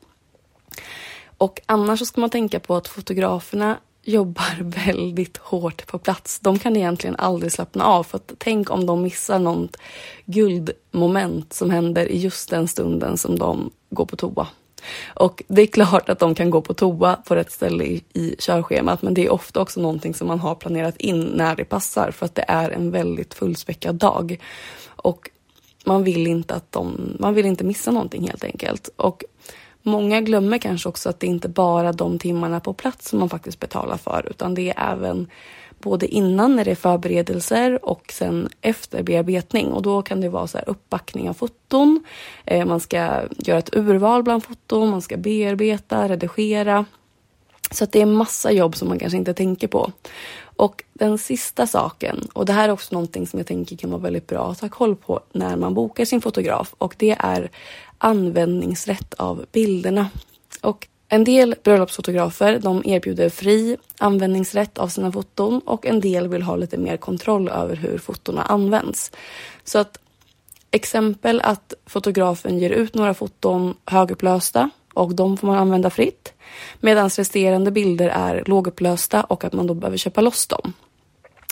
Och 1.38 1.62
annars 1.66 2.00
så 2.00 2.06
ska 2.06 2.22
man 2.22 2.30
tänka 2.30 2.60
på 2.60 2.76
att 2.76 2.88
fotograferna 2.88 3.78
jobbar 4.04 4.58
väldigt 4.86 5.38
hårt 5.38 5.88
på 5.88 6.00
plats. 6.00 6.40
De 6.40 6.60
kan 6.60 6.76
egentligen 6.76 7.16
aldrig 7.16 7.52
slappna 7.52 7.86
av 7.86 8.04
för 8.04 8.18
att 8.18 8.32
tänk 8.38 8.72
om 8.72 8.86
de 8.86 9.02
missar 9.02 9.40
något 9.40 9.78
guldmoment 10.26 11.54
som 11.54 11.70
händer 11.70 12.12
i 12.12 12.18
just 12.18 12.50
den 12.50 12.68
stunden 12.68 13.18
som 13.18 13.40
de 13.40 13.72
går 13.90 14.06
på 14.06 14.16
toa. 14.16 14.48
Och 15.14 15.44
det 15.48 15.62
är 15.62 15.68
klart 15.68 16.10
att 16.10 16.20
de 16.20 16.36
kan 16.36 16.50
gå 16.50 16.62
på 16.62 16.74
toa 16.74 17.16
på 17.16 17.36
rätt 17.36 17.52
ställe 17.52 17.84
i, 17.84 18.04
i 18.14 18.36
körschemat 18.40 19.02
men 19.02 19.14
det 19.14 19.26
är 19.26 19.32
ofta 19.32 19.62
också 19.62 19.82
någonting 19.82 20.14
som 20.14 20.28
man 20.28 20.40
har 20.40 20.56
planerat 20.56 20.98
in 20.98 21.22
när 21.22 21.56
det 21.56 21.66
passar 21.66 22.12
för 22.12 22.26
att 22.26 22.36
det 22.36 22.46
är 22.48 22.70
en 22.70 22.92
väldigt 22.92 23.34
fullspäckad 23.34 23.96
dag. 23.96 24.38
Och 24.86 25.30
man 25.86 26.04
vill 26.04 26.28
inte 26.28 26.56
att 26.56 26.72
de, 26.72 27.16
man 27.20 27.34
vill 27.34 27.46
inte 27.46 27.64
missa 27.64 27.92
någonting 27.92 28.28
helt 28.28 28.44
enkelt. 28.44 28.90
Och 28.96 29.24
många 29.82 30.22
glömmer 30.22 30.58
kanske 30.58 30.90
också 30.90 31.10
att 31.10 31.20
det 31.20 31.28
inte 31.28 31.50
bara 31.50 31.92
de 31.92 32.20
timmarna 32.20 32.60
på 32.60 32.74
plats 32.74 33.10
som 33.10 33.20
man 33.20 33.30
faktiskt 33.30 33.60
betalar 33.60 33.98
för 33.98 34.28
utan 34.30 34.56
det 34.56 34.70
är 34.70 34.92
även 34.92 35.28
både 35.84 36.08
innan 36.08 36.56
när 36.56 36.66
det 36.66 36.72
är 36.72 36.76
förberedelser 36.76 37.86
och 37.86 38.14
sen 38.14 38.50
efter 38.62 39.04
bearbetning. 39.04 39.68
Och 39.68 39.82
då 39.82 40.02
kan 40.02 40.22
det 40.22 40.30
vara 40.30 40.48
så 40.48 40.58
här 40.58 40.70
uppbackning 40.70 41.30
av 41.30 41.34
foton. 41.34 42.04
Eh, 42.46 42.66
man 42.66 42.80
ska 42.80 43.22
göra 43.38 43.60
ett 43.60 43.76
urval 43.76 44.24
bland 44.24 44.44
foton, 44.44 44.90
man 44.90 45.02
ska 45.02 45.18
bearbeta, 45.18 46.10
redigera. 46.10 46.86
Så 47.72 47.84
att 47.84 47.92
det 47.92 48.02
är 48.02 48.06
massa 48.06 48.52
jobb 48.52 48.76
som 48.76 48.88
man 48.88 49.00
kanske 49.00 49.18
inte 49.18 49.34
tänker 49.34 49.68
på. 49.68 49.92
Och 50.56 50.84
den 50.94 51.18
sista 51.18 51.68
saken, 51.68 52.28
och 52.34 52.46
det 52.46 52.54
här 52.54 52.70
är 52.70 52.74
också 52.74 52.96
någonting 52.96 53.28
som 53.28 53.40
jag 53.40 53.48
tänker 53.48 53.76
kan 53.76 53.90
vara 53.92 54.02
väldigt 54.02 54.28
bra 54.28 54.52
att 54.52 54.62
ha 54.62 54.70
koll 54.70 54.96
på 54.96 55.20
när 55.32 55.56
man 55.56 55.74
bokar 55.74 56.06
sin 56.06 56.22
fotograf 56.22 56.76
och 56.78 56.96
det 56.98 57.16
är 57.20 57.50
användningsrätt 57.98 59.14
av 59.14 59.46
bilderna. 59.52 60.10
Och 60.62 60.88
en 61.14 61.24
del 61.24 61.56
bröllopsfotografer 61.64 62.60
de 62.60 62.82
erbjuder 62.86 63.30
fri 63.30 63.78
användningsrätt 63.98 64.78
av 64.78 64.88
sina 64.88 65.12
foton 65.12 65.62
och 65.66 65.86
en 65.86 66.00
del 66.00 66.28
vill 66.28 66.42
ha 66.42 66.56
lite 66.56 66.78
mer 66.78 66.98
kontroll 66.98 67.50
över 67.50 67.76
hur 67.76 67.98
fotona 67.98 68.44
används. 68.44 69.12
Så 69.64 69.80
att 69.80 69.98
exempel 70.72 71.42
att 71.42 71.74
fotografen 71.86 72.60
ger 72.60 72.70
ut 72.70 72.96
några 72.96 73.14
foton 73.14 73.74
högupplösta 73.86 74.70
och 74.94 75.16
de 75.16 75.38
får 75.38 75.48
man 75.48 75.58
använda 75.58 75.90
fritt 75.90 76.34
medan 76.80 77.10
resterande 77.10 77.72
bilder 77.72 78.10
är 78.10 78.44
lågupplösta 78.46 79.24
och 79.24 79.44
att 79.44 79.54
man 79.54 79.68
då 79.68 79.74
behöver 79.74 79.98
köpa 79.98 80.22
loss 80.22 80.48
dem. 80.48 80.74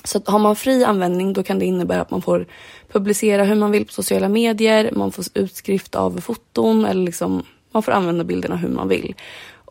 Så 0.03 0.17
att 0.17 0.27
har 0.27 0.39
man 0.39 0.55
fri 0.55 0.83
användning 0.83 1.33
då 1.33 1.43
kan 1.43 1.59
det 1.59 1.65
innebära 1.65 2.01
att 2.01 2.11
man 2.11 2.21
får 2.21 2.45
publicera 2.91 3.43
hur 3.43 3.55
man 3.55 3.71
vill 3.71 3.85
på 3.85 3.93
sociala 3.93 4.29
medier, 4.29 4.91
man 4.95 5.11
får 5.11 5.25
utskrift 5.33 5.95
av 5.95 6.21
foton 6.21 6.85
eller 6.85 7.03
liksom 7.03 7.43
man 7.71 7.83
får 7.83 7.91
använda 7.91 8.23
bilderna 8.23 8.55
hur 8.55 8.69
man 8.69 8.87
vill. 8.87 9.15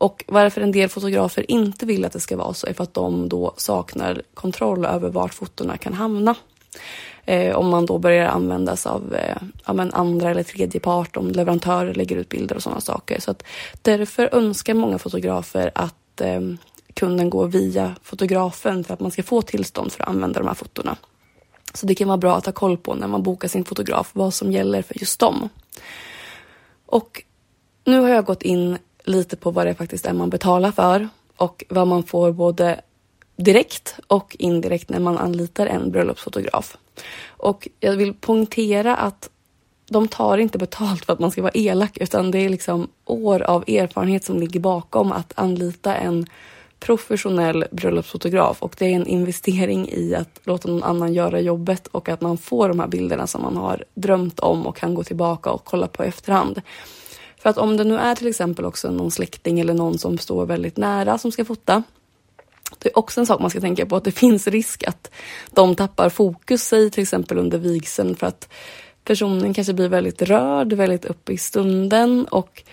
Och 0.01 0.23
varför 0.27 0.61
en 0.61 0.71
del 0.71 0.89
fotografer 0.89 1.51
inte 1.51 1.85
vill 1.85 2.05
att 2.05 2.13
det 2.13 2.19
ska 2.19 2.37
vara 2.37 2.53
så 2.53 2.67
är 2.67 2.73
för 2.73 2.83
att 2.83 2.93
de 2.93 3.29
då 3.29 3.53
saknar 3.57 4.21
kontroll 4.33 4.85
över 4.85 5.09
vart 5.09 5.33
fotona 5.33 5.77
kan 5.77 5.93
hamna. 5.93 6.35
Eh, 7.25 7.55
om 7.55 7.69
man 7.69 7.85
då 7.85 7.97
börjar 7.97 8.25
användas 8.25 8.85
av 8.85 9.15
eh, 9.15 9.37
ja, 9.65 9.73
men 9.73 9.93
andra 9.93 10.31
eller 10.31 10.43
tredje 10.43 10.79
part, 10.79 11.17
om 11.17 11.27
leverantörer 11.27 11.93
lägger 11.93 12.15
ut 12.15 12.29
bilder 12.29 12.55
och 12.55 12.63
sådana 12.63 12.81
saker. 12.81 13.19
Så 13.19 13.31
att 13.31 13.43
därför 13.81 14.35
önskar 14.35 14.73
många 14.73 14.99
fotografer 14.99 15.71
att 15.75 16.21
eh, 16.21 16.41
kunden 16.93 17.29
går 17.29 17.47
via 17.47 17.95
fotografen 18.03 18.83
för 18.83 18.93
att 18.93 18.99
man 18.99 19.11
ska 19.11 19.23
få 19.23 19.41
tillstånd 19.41 19.91
för 19.91 20.03
att 20.03 20.09
använda 20.09 20.39
de 20.39 20.47
här 20.47 20.55
fotona. 20.55 20.97
Så 21.73 21.85
det 21.85 21.95
kan 21.95 22.07
vara 22.07 22.17
bra 22.17 22.35
att 22.35 22.45
ha 22.45 22.53
koll 22.53 22.77
på 22.77 22.95
när 22.95 23.07
man 23.07 23.23
bokar 23.23 23.47
sin 23.47 23.65
fotograf 23.65 24.09
vad 24.13 24.33
som 24.33 24.51
gäller 24.51 24.81
för 24.81 24.99
just 24.99 25.19
dem. 25.19 25.49
Och 26.85 27.23
nu 27.85 27.99
har 27.99 28.09
jag 28.09 28.25
gått 28.25 28.41
in 28.41 28.77
lite 29.03 29.35
på 29.35 29.51
vad 29.51 29.65
det 29.65 29.75
faktiskt 29.75 30.05
är 30.05 30.13
man 30.13 30.29
betalar 30.29 30.71
för 30.71 31.09
och 31.37 31.63
vad 31.69 31.87
man 31.87 32.03
får 32.03 32.31
både 32.31 32.81
direkt 33.35 33.95
och 34.07 34.35
indirekt 34.39 34.89
när 34.89 34.99
man 34.99 35.17
anlitar 35.17 35.67
en 35.67 35.91
bröllopsfotograf. 35.91 36.77
Och 37.27 37.67
jag 37.79 37.95
vill 37.95 38.13
poängtera 38.13 38.95
att 38.95 39.29
de 39.89 40.07
tar 40.07 40.37
inte 40.37 40.57
betalt 40.57 41.05
för 41.05 41.13
att 41.13 41.19
man 41.19 41.31
ska 41.31 41.41
vara 41.41 41.51
elak 41.55 41.97
utan 41.97 42.31
det 42.31 42.39
är 42.39 42.49
liksom 42.49 42.87
år 43.05 43.41
av 43.41 43.63
erfarenhet 43.67 44.23
som 44.23 44.39
ligger 44.39 44.59
bakom 44.59 45.11
att 45.11 45.33
anlita 45.35 45.95
en 45.95 46.25
professionell 46.79 47.65
bröllopsfotograf 47.71 48.63
och 48.63 48.75
det 48.77 48.85
är 48.85 48.95
en 48.95 49.07
investering 49.07 49.89
i 49.89 50.15
att 50.15 50.39
låta 50.43 50.67
någon 50.67 50.83
annan 50.83 51.13
göra 51.13 51.39
jobbet 51.39 51.87
och 51.87 52.09
att 52.09 52.21
man 52.21 52.37
får 52.37 52.69
de 52.69 52.79
här 52.79 52.87
bilderna 52.87 53.27
som 53.27 53.41
man 53.41 53.57
har 53.57 53.83
drömt 53.93 54.39
om 54.39 54.67
och 54.67 54.75
kan 54.75 54.93
gå 54.93 55.03
tillbaka 55.03 55.51
och 55.51 55.65
kolla 55.65 55.87
på 55.87 56.03
efterhand. 56.03 56.61
För 57.41 57.49
att 57.49 57.57
om 57.57 57.77
det 57.77 57.83
nu 57.83 57.97
är 57.97 58.15
till 58.15 58.27
exempel 58.27 58.65
också 58.65 58.91
någon 58.91 59.11
släkting 59.11 59.59
eller 59.59 59.73
någon 59.73 59.97
som 59.97 60.17
står 60.17 60.45
väldigt 60.45 60.77
nära 60.77 61.17
som 61.17 61.31
ska 61.31 61.45
fota. 61.45 61.83
Det 62.79 62.89
är 62.89 62.97
också 62.97 63.19
en 63.19 63.25
sak 63.25 63.41
man 63.41 63.49
ska 63.49 63.59
tänka 63.59 63.85
på 63.85 63.95
att 63.95 64.03
det 64.03 64.11
finns 64.25 64.47
risk 64.47 64.83
att 64.87 65.11
de 65.49 65.75
tappar 65.75 66.09
fokus 66.09 66.63
sig 66.63 66.91
till 66.91 67.03
exempel 67.03 67.37
under 67.37 67.57
vigseln 67.57 68.15
för 68.15 68.27
att 68.27 68.49
personen 69.03 69.53
kanske 69.53 69.73
blir 69.73 69.89
väldigt 69.89 70.21
rörd, 70.21 70.73
väldigt 70.73 71.05
uppe 71.05 71.33
i 71.33 71.37
stunden 71.37 72.25
och 72.25 72.63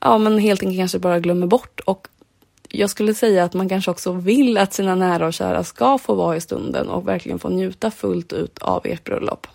ja, 0.00 0.18
men 0.18 0.38
helt 0.38 0.62
enkelt 0.62 0.80
kanske 0.80 0.98
bara 0.98 1.20
glömmer 1.20 1.46
bort 1.46 1.80
och 1.80 2.08
jag 2.68 2.90
skulle 2.90 3.14
säga 3.14 3.44
att 3.44 3.54
man 3.54 3.68
kanske 3.68 3.90
också 3.90 4.12
vill 4.12 4.58
att 4.58 4.72
sina 4.72 4.94
nära 4.94 5.26
och 5.26 5.34
kära 5.34 5.64
ska 5.64 5.98
få 5.98 6.14
vara 6.14 6.36
i 6.36 6.40
stunden 6.40 6.88
och 6.88 7.08
verkligen 7.08 7.38
få 7.38 7.48
njuta 7.48 7.90
fullt 7.90 8.32
ut 8.32 8.58
av 8.58 8.86
ert 8.86 9.04
bröllop. 9.04 9.46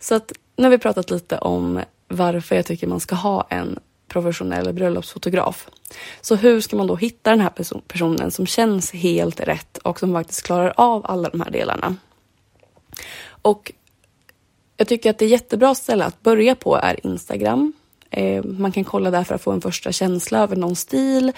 Så 0.00 0.14
att 0.14 0.32
nu 0.56 0.64
har 0.64 0.70
vi 0.70 0.78
pratat 0.78 1.10
lite 1.10 1.38
om 1.38 1.80
varför 2.08 2.56
jag 2.56 2.66
tycker 2.66 2.86
man 2.86 3.00
ska 3.00 3.14
ha 3.14 3.46
en 3.50 3.78
professionell 4.08 4.72
bröllopsfotograf. 4.72 5.68
Så 6.20 6.34
hur 6.34 6.60
ska 6.60 6.76
man 6.76 6.86
då 6.86 6.96
hitta 6.96 7.30
den 7.30 7.40
här 7.40 7.50
person 7.50 7.82
personen 7.88 8.30
som 8.30 8.46
känns 8.46 8.92
helt 8.92 9.40
rätt 9.40 9.78
och 9.78 9.98
som 9.98 10.12
faktiskt 10.12 10.42
klarar 10.42 10.72
av 10.76 11.06
alla 11.06 11.28
de 11.28 11.40
här 11.40 11.50
delarna? 11.50 11.96
Och 13.42 13.72
jag 14.76 14.88
tycker 14.88 15.10
att 15.10 15.18
det 15.18 15.24
är 15.24 15.28
jättebra 15.28 15.74
ställe 15.74 16.04
att 16.04 16.22
börja 16.22 16.54
på 16.54 16.76
är 16.76 17.06
Instagram. 17.06 17.72
Eh, 18.10 18.44
man 18.44 18.72
kan 18.72 18.84
kolla 18.84 19.10
där 19.10 19.24
för 19.24 19.34
att 19.34 19.42
få 19.42 19.52
en 19.52 19.60
första 19.60 19.92
känsla 19.92 20.38
över 20.38 20.56
någon 20.56 20.76
stil. 20.76 21.32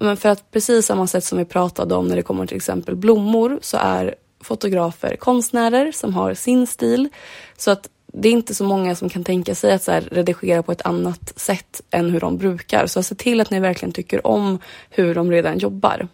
Men 0.00 0.16
för 0.16 0.28
att 0.28 0.50
precis 0.50 0.86
samma 0.86 1.06
sätt 1.06 1.24
som 1.24 1.38
vi 1.38 1.44
pratade 1.44 1.94
om 1.94 2.08
när 2.08 2.16
det 2.16 2.22
kommer 2.22 2.46
till 2.46 2.56
exempel 2.56 2.96
blommor 2.96 3.58
så 3.62 3.76
är 3.76 4.14
fotografer 4.40 5.16
konstnärer 5.16 5.92
som 5.92 6.14
har 6.14 6.34
sin 6.34 6.66
stil. 6.66 7.08
Så 7.56 7.70
att 7.70 7.88
det 8.16 8.28
är 8.28 8.32
inte 8.32 8.54
så 8.54 8.64
många 8.64 8.94
som 8.94 9.08
kan 9.08 9.24
tänka 9.24 9.54
sig 9.54 9.72
att 9.72 9.82
så 9.82 9.92
här, 9.92 10.00
redigera 10.00 10.62
på 10.62 10.72
ett 10.72 10.86
annat 10.86 11.32
sätt 11.36 11.82
än 11.90 12.10
hur 12.10 12.20
de 12.20 12.38
brukar. 12.38 12.86
Så 12.86 13.02
se 13.02 13.14
till 13.14 13.40
att 13.40 13.50
ni 13.50 13.60
verkligen 13.60 13.92
tycker 13.92 14.26
om 14.26 14.58
hur 14.90 15.14
de 15.14 15.30
redan 15.30 15.58
jobbar. 15.58 16.08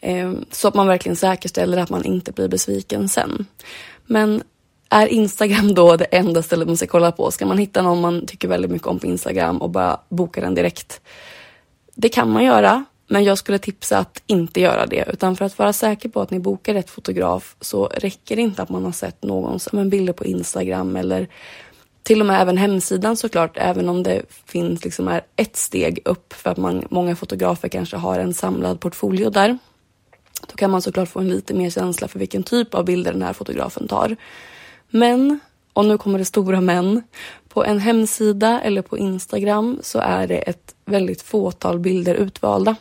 Ehm, 0.00 0.44
så 0.50 0.68
att 0.68 0.74
man 0.74 0.86
verkligen 0.86 1.16
säkerställer 1.16 1.78
att 1.78 1.90
man 1.90 2.04
inte 2.04 2.32
blir 2.32 2.48
besviken 2.48 3.08
sen. 3.08 3.46
Men 4.06 4.42
är 4.88 5.06
Instagram 5.06 5.74
då 5.74 5.96
det 5.96 6.04
enda 6.04 6.42
stället 6.42 6.68
man 6.68 6.76
ska 6.76 6.86
kolla 6.86 7.12
på? 7.12 7.30
Ska 7.30 7.46
man 7.46 7.58
hitta 7.58 7.82
någon 7.82 8.00
man 8.00 8.26
tycker 8.26 8.48
väldigt 8.48 8.70
mycket 8.70 8.88
om 8.88 8.98
på 8.98 9.06
Instagram 9.06 9.58
och 9.58 9.70
bara 9.70 10.00
boka 10.08 10.40
den 10.40 10.54
direkt? 10.54 11.00
Det 11.94 12.08
kan 12.08 12.30
man 12.30 12.44
göra, 12.44 12.84
men 13.08 13.24
jag 13.24 13.38
skulle 13.38 13.58
tipsa 13.58 13.98
att 13.98 14.22
inte 14.26 14.60
göra 14.60 14.86
det. 14.86 15.04
Utan 15.12 15.36
för 15.36 15.44
att 15.44 15.58
vara 15.58 15.72
säker 15.72 16.08
på 16.08 16.20
att 16.20 16.30
ni 16.30 16.38
bokar 16.38 16.74
rätt 16.74 16.90
fotograf 16.90 17.56
så 17.60 17.86
räcker 17.86 18.36
det 18.36 18.42
inte 18.42 18.62
att 18.62 18.68
man 18.68 18.84
har 18.84 18.92
sett 18.92 19.22
någons 19.22 19.68
bilder 19.72 20.12
på 20.12 20.24
Instagram 20.24 20.96
eller 20.96 21.28
till 22.02 22.20
och 22.20 22.26
med 22.26 22.42
även 22.42 22.56
hemsidan 22.56 23.16
såklart, 23.16 23.52
även 23.54 23.88
om 23.88 24.02
det 24.02 24.22
finns 24.46 24.84
liksom 24.84 25.08
är 25.08 25.20
ett 25.36 25.56
steg 25.56 26.00
upp 26.04 26.32
för 26.32 26.50
att 26.50 26.56
man, 26.56 26.84
många 26.90 27.16
fotografer 27.16 27.68
kanske 27.68 27.96
har 27.96 28.18
en 28.18 28.34
samlad 28.34 28.80
portfolio 28.80 29.30
där. 29.30 29.58
Då 30.46 30.56
kan 30.56 30.70
man 30.70 30.82
såklart 30.82 31.08
få 31.08 31.20
en 31.20 31.28
lite 31.28 31.54
mer 31.54 31.70
känsla 31.70 32.08
för 32.08 32.18
vilken 32.18 32.42
typ 32.42 32.74
av 32.74 32.84
bilder 32.84 33.12
den 33.12 33.22
här 33.22 33.32
fotografen 33.32 33.88
tar. 33.88 34.16
Men, 34.90 35.40
och 35.78 35.84
nu 35.84 35.98
kommer 35.98 36.18
det 36.18 36.24
stora 36.24 36.60
men, 36.60 37.02
på 37.48 37.64
en 37.64 37.78
hemsida 37.78 38.60
eller 38.60 38.82
på 38.82 38.98
Instagram 38.98 39.78
så 39.82 39.98
är 39.98 40.26
det 40.26 40.38
ett 40.38 40.74
väldigt 40.84 41.22
fåtal 41.22 41.78
bilder 41.78 42.14
utvalda. 42.14 42.76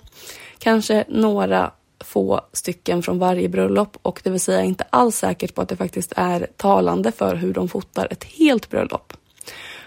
Kanske 0.58 1.06
några 1.08 1.72
få 2.00 2.42
stycken 2.54 3.04
från 3.04 3.20
varje 3.20 3.50
bröllop 3.50 3.98
och 4.02 4.22
det 4.24 4.30
vill 4.30 4.40
säga 4.40 4.64
inte 4.64 4.86
alls 4.90 5.16
säkert 5.18 5.56
på 5.56 5.62
att 5.62 5.70
det 5.70 5.76
faktiskt 5.76 6.14
är 6.16 6.48
talande 6.56 7.12
för 7.12 7.36
hur 7.36 7.54
de 7.54 7.70
fotar 7.70 8.08
ett 8.12 8.24
helt 8.24 8.70
bröllop. 8.70 9.14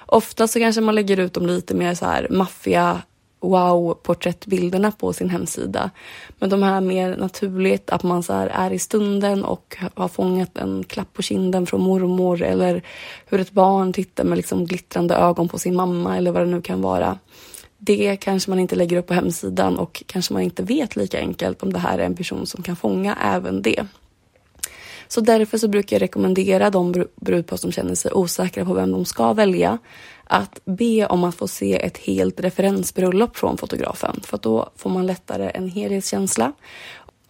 Ofta 0.06 0.48
så 0.48 0.58
kanske 0.58 0.80
man 0.80 0.94
lägger 0.94 1.20
ut 1.20 1.32
dem 1.32 1.46
lite 1.46 1.74
mer 1.74 1.94
så 1.94 2.06
här 2.06 2.26
maffiga 2.30 3.02
wow-porträttbilderna 3.40 4.92
på 4.92 5.12
sin 5.12 5.30
hemsida. 5.30 5.90
Men 6.38 6.50
de 6.50 6.62
här 6.62 6.80
mer 6.80 7.16
naturligt, 7.16 7.90
att 7.90 8.02
man 8.02 8.22
så 8.22 8.32
är 8.32 8.70
i 8.70 8.78
stunden 8.78 9.44
och 9.44 9.76
har 9.94 10.08
fångat 10.08 10.58
en 10.58 10.84
klapp 10.84 11.12
på 11.12 11.22
kinden 11.22 11.66
från 11.66 11.80
mormor 11.80 12.42
eller 12.42 12.82
hur 13.26 13.40
ett 13.40 13.52
barn 13.52 13.92
tittar 13.92 14.24
med 14.24 14.36
liksom 14.36 14.66
glittrande 14.66 15.14
ögon 15.14 15.48
på 15.48 15.58
sin 15.58 15.76
mamma 15.76 16.16
eller 16.16 16.32
vad 16.32 16.42
det 16.42 16.50
nu 16.50 16.62
kan 16.62 16.82
vara. 16.82 17.18
Det 17.78 18.16
kanske 18.16 18.50
man 18.50 18.58
inte 18.58 18.76
lägger 18.76 18.96
upp 18.96 19.06
på 19.06 19.14
hemsidan 19.14 19.78
och 19.78 20.02
kanske 20.06 20.32
man 20.32 20.42
inte 20.42 20.62
vet 20.62 20.96
lika 20.96 21.18
enkelt 21.18 21.62
om 21.62 21.72
det 21.72 21.78
här 21.78 21.98
är 21.98 22.06
en 22.06 22.16
person 22.16 22.46
som 22.46 22.62
kan 22.62 22.76
fånga 22.76 23.18
även 23.22 23.62
det. 23.62 23.86
Så 25.12 25.20
därför 25.20 25.58
så 25.58 25.68
brukar 25.68 25.96
jag 25.96 26.02
rekommendera 26.02 26.70
de 26.70 27.06
brudpar 27.16 27.56
som 27.56 27.72
känner 27.72 27.94
sig 27.94 28.12
osäkra 28.12 28.64
på 28.64 28.74
vem 28.74 28.92
de 28.92 29.04
ska 29.04 29.32
välja 29.32 29.78
att 30.24 30.60
be 30.64 31.06
om 31.06 31.24
att 31.24 31.34
få 31.34 31.48
se 31.48 31.82
ett 31.82 31.98
helt 31.98 32.40
referensbröllop 32.40 33.36
från 33.36 33.58
fotografen 33.58 34.20
för 34.24 34.38
då 34.42 34.70
får 34.76 34.90
man 34.90 35.06
lättare 35.06 35.50
en 35.54 35.68
helhetskänsla 35.68 36.52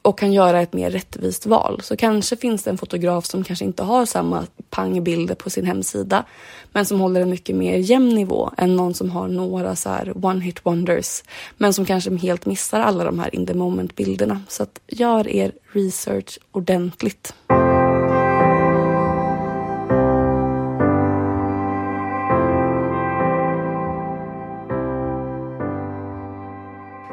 och 0.03 0.19
kan 0.19 0.33
göra 0.33 0.61
ett 0.61 0.73
mer 0.73 0.91
rättvist 0.91 1.47
val. 1.47 1.81
Så 1.83 1.97
kanske 1.97 2.37
finns 2.37 2.63
det 2.63 2.71
en 2.71 2.79
fotograf 2.79 3.27
som 3.27 3.45
kanske 3.45 3.65
inte 3.65 3.83
har 3.83 4.07
samma 4.07 4.47
pangbilder 4.71 5.35
på 5.35 5.51
sin 5.51 5.67
hemsida 5.67 6.25
men 6.73 6.87
som 6.87 7.01
håller 7.01 7.21
en 7.21 7.31
mycket 7.31 7.57
mer 7.57 7.77
jämn 7.77 8.09
nivå 8.09 8.51
än 8.57 8.77
någon 8.77 8.95
som 8.95 9.11
har 9.11 9.29
några 9.29 9.77
så 9.77 9.89
här 9.89 10.27
one 10.27 10.45
hit 10.45 10.67
wonders 10.67 11.23
men 11.57 11.75
som 11.75 11.85
kanske 11.87 12.17
helt 12.17 12.47
missar 12.47 12.81
alla 12.81 13.05
de 13.05 13.19
här 13.19 13.35
in 13.35 13.47
the 13.47 13.55
moment 13.55 13.97
bilderna. 13.97 14.43
Så 14.49 14.63
att 14.63 14.81
gör 14.87 15.29
er 15.29 15.53
research 15.73 16.39
ordentligt. 16.53 17.35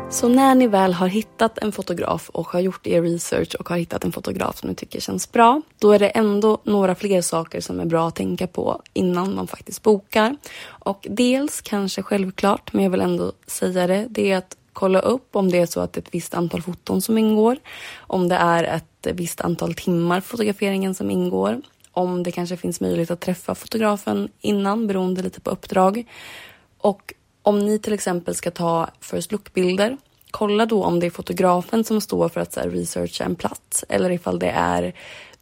Så 0.10 0.28
när 0.28 0.56
ni 0.56 0.68
väl 0.68 0.94
har 0.94 1.08
hittat 1.08 1.58
en 1.58 1.72
fotograf 1.72 2.30
och 2.30 2.48
har 2.48 2.60
gjort 2.60 2.88
er 2.88 3.02
research 3.02 3.56
och 3.60 3.70
har 3.70 3.78
hittat 3.78 4.04
en 4.04 4.12
fotograf 4.12 4.58
som 4.58 4.70
ni 4.70 4.76
tycker 4.76 5.00
känns 5.00 5.32
bra, 5.32 5.62
då 5.80 5.92
är 5.92 6.00
det 6.00 6.10
ändå 6.10 6.58
några 6.64 6.96
fler 6.96 7.22
saker 7.22 7.62
som 7.62 7.80
är 7.80 7.86
bra 7.86 8.08
att 8.08 8.16
tänka 8.16 8.48
på 8.48 8.82
innan 8.94 9.36
man 9.36 9.48
faktiskt 9.48 9.84
bokar. 9.84 10.38
Och 10.66 11.08
dels, 11.10 11.62
kanske 11.62 12.02
självklart, 12.02 12.74
men 12.74 12.84
jag 12.84 12.92
vill 12.92 13.02
ändå 13.02 13.32
säga 13.48 13.88
det, 13.88 14.08
det 14.10 14.32
är 14.32 14.38
att 14.38 14.58
kolla 14.74 15.00
upp 15.00 15.36
om 15.36 15.52
det 15.52 15.58
är 15.58 15.66
så 15.66 15.80
att 15.80 15.94
det 15.94 16.00
är 16.00 16.02
ett 16.02 16.16
visst 16.16 16.34
antal 16.34 16.62
foton 16.62 17.02
som 17.02 17.18
ingår, 17.18 17.58
om 17.98 18.28
det 18.28 18.36
är 18.36 18.64
ett 18.64 19.08
visst 19.14 19.42
antal 19.42 19.74
timmar 19.74 20.22
fotograferingen 20.22 20.96
som 20.96 21.12
ingår, 21.12 21.62
om 21.92 22.24
det 22.24 22.32
kanske 22.32 22.58
finns 22.58 22.82
möjlighet 22.82 23.12
att 23.12 23.20
träffa 23.20 23.56
fotografen 23.56 24.30
innan 24.42 24.88
beroende 24.88 25.22
lite 25.22 25.42
på 25.42 25.50
uppdrag. 25.50 26.06
Och 26.78 27.14
om 27.48 27.60
ni 27.66 27.80
till 27.80 27.94
exempel 27.94 28.36
ska 28.36 28.52
ta 28.52 28.90
first 29.02 29.32
look-bilder, 29.32 29.98
kolla 30.32 30.66
då 30.66 30.84
om 30.84 31.00
det 31.00 31.06
är 31.06 31.10
fotografen 31.10 31.84
som 31.84 32.02
står 32.02 32.30
för 32.30 32.42
att 32.42 32.54
så 32.54 32.60
här, 32.60 32.70
researcha 32.70 33.24
en 33.24 33.36
plats 33.36 33.86
eller 33.90 34.10
ifall 34.12 34.40
det 34.40 34.50
är 34.50 34.94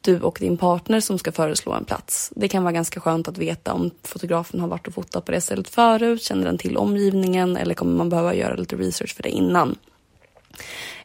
du 0.02 0.22
och 0.22 0.38
din 0.42 0.58
partner 0.58 1.00
som 1.00 1.20
ska 1.20 1.32
föreslå 1.32 1.74
en 1.74 1.86
plats. 1.86 2.32
Det 2.36 2.48
kan 2.48 2.64
vara 2.64 2.72
ganska 2.72 3.00
skönt 3.00 3.28
att 3.28 3.38
veta 3.38 3.74
om 3.74 3.92
fotografen 4.04 4.60
har 4.60 4.68
varit 4.68 4.88
och 4.88 4.94
fotat 4.94 5.26
på 5.26 5.32
det 5.32 5.42
stället 5.42 5.70
förut, 5.70 6.22
känner 6.22 6.46
den 6.46 6.58
till 6.58 6.78
omgivningen 6.78 7.58
eller 7.58 7.74
kommer 7.74 7.98
man 7.98 8.10
behöva 8.10 8.36
göra 8.36 8.56
lite 8.56 8.76
research 8.76 9.16
för 9.16 9.24
det 9.24 9.30
innan. 9.30 9.76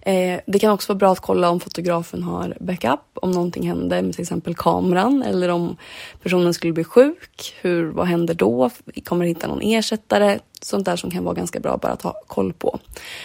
Eh, 0.03 0.41
det 0.47 0.59
kan 0.59 0.73
också 0.73 0.93
vara 0.93 0.99
bra 0.99 1.13
att 1.13 1.21
kolla 1.21 1.51
om 1.51 1.61
fotografen 1.61 2.23
har 2.23 2.57
backup, 2.61 3.01
om 3.15 3.31
någonting 3.31 3.69
händer 3.69 4.03
med 4.03 4.13
till 4.13 4.23
exempel 4.23 4.55
kameran 4.55 5.23
eller 5.23 5.49
om 5.49 5.77
personen 6.23 6.55
skulle 6.55 6.73
bli 6.73 6.85
sjuk. 6.85 7.55
Hur, 7.61 7.91
vad 7.91 8.07
händer 8.07 8.35
då? 8.35 8.71
Kommer 9.05 9.25
det 9.25 9.29
hitta 9.29 9.47
någon 9.47 9.63
ersättare? 9.63 10.39
Sånt 10.63 10.85
där 10.85 10.97
som 10.97 11.11
kan 11.11 11.25
vara 11.25 11.35
ganska 11.35 11.61
bra 11.61 11.77
bara 11.77 11.93
att 11.93 12.03
ha 12.03 12.15
koll 12.27 12.53
på. 12.53 12.79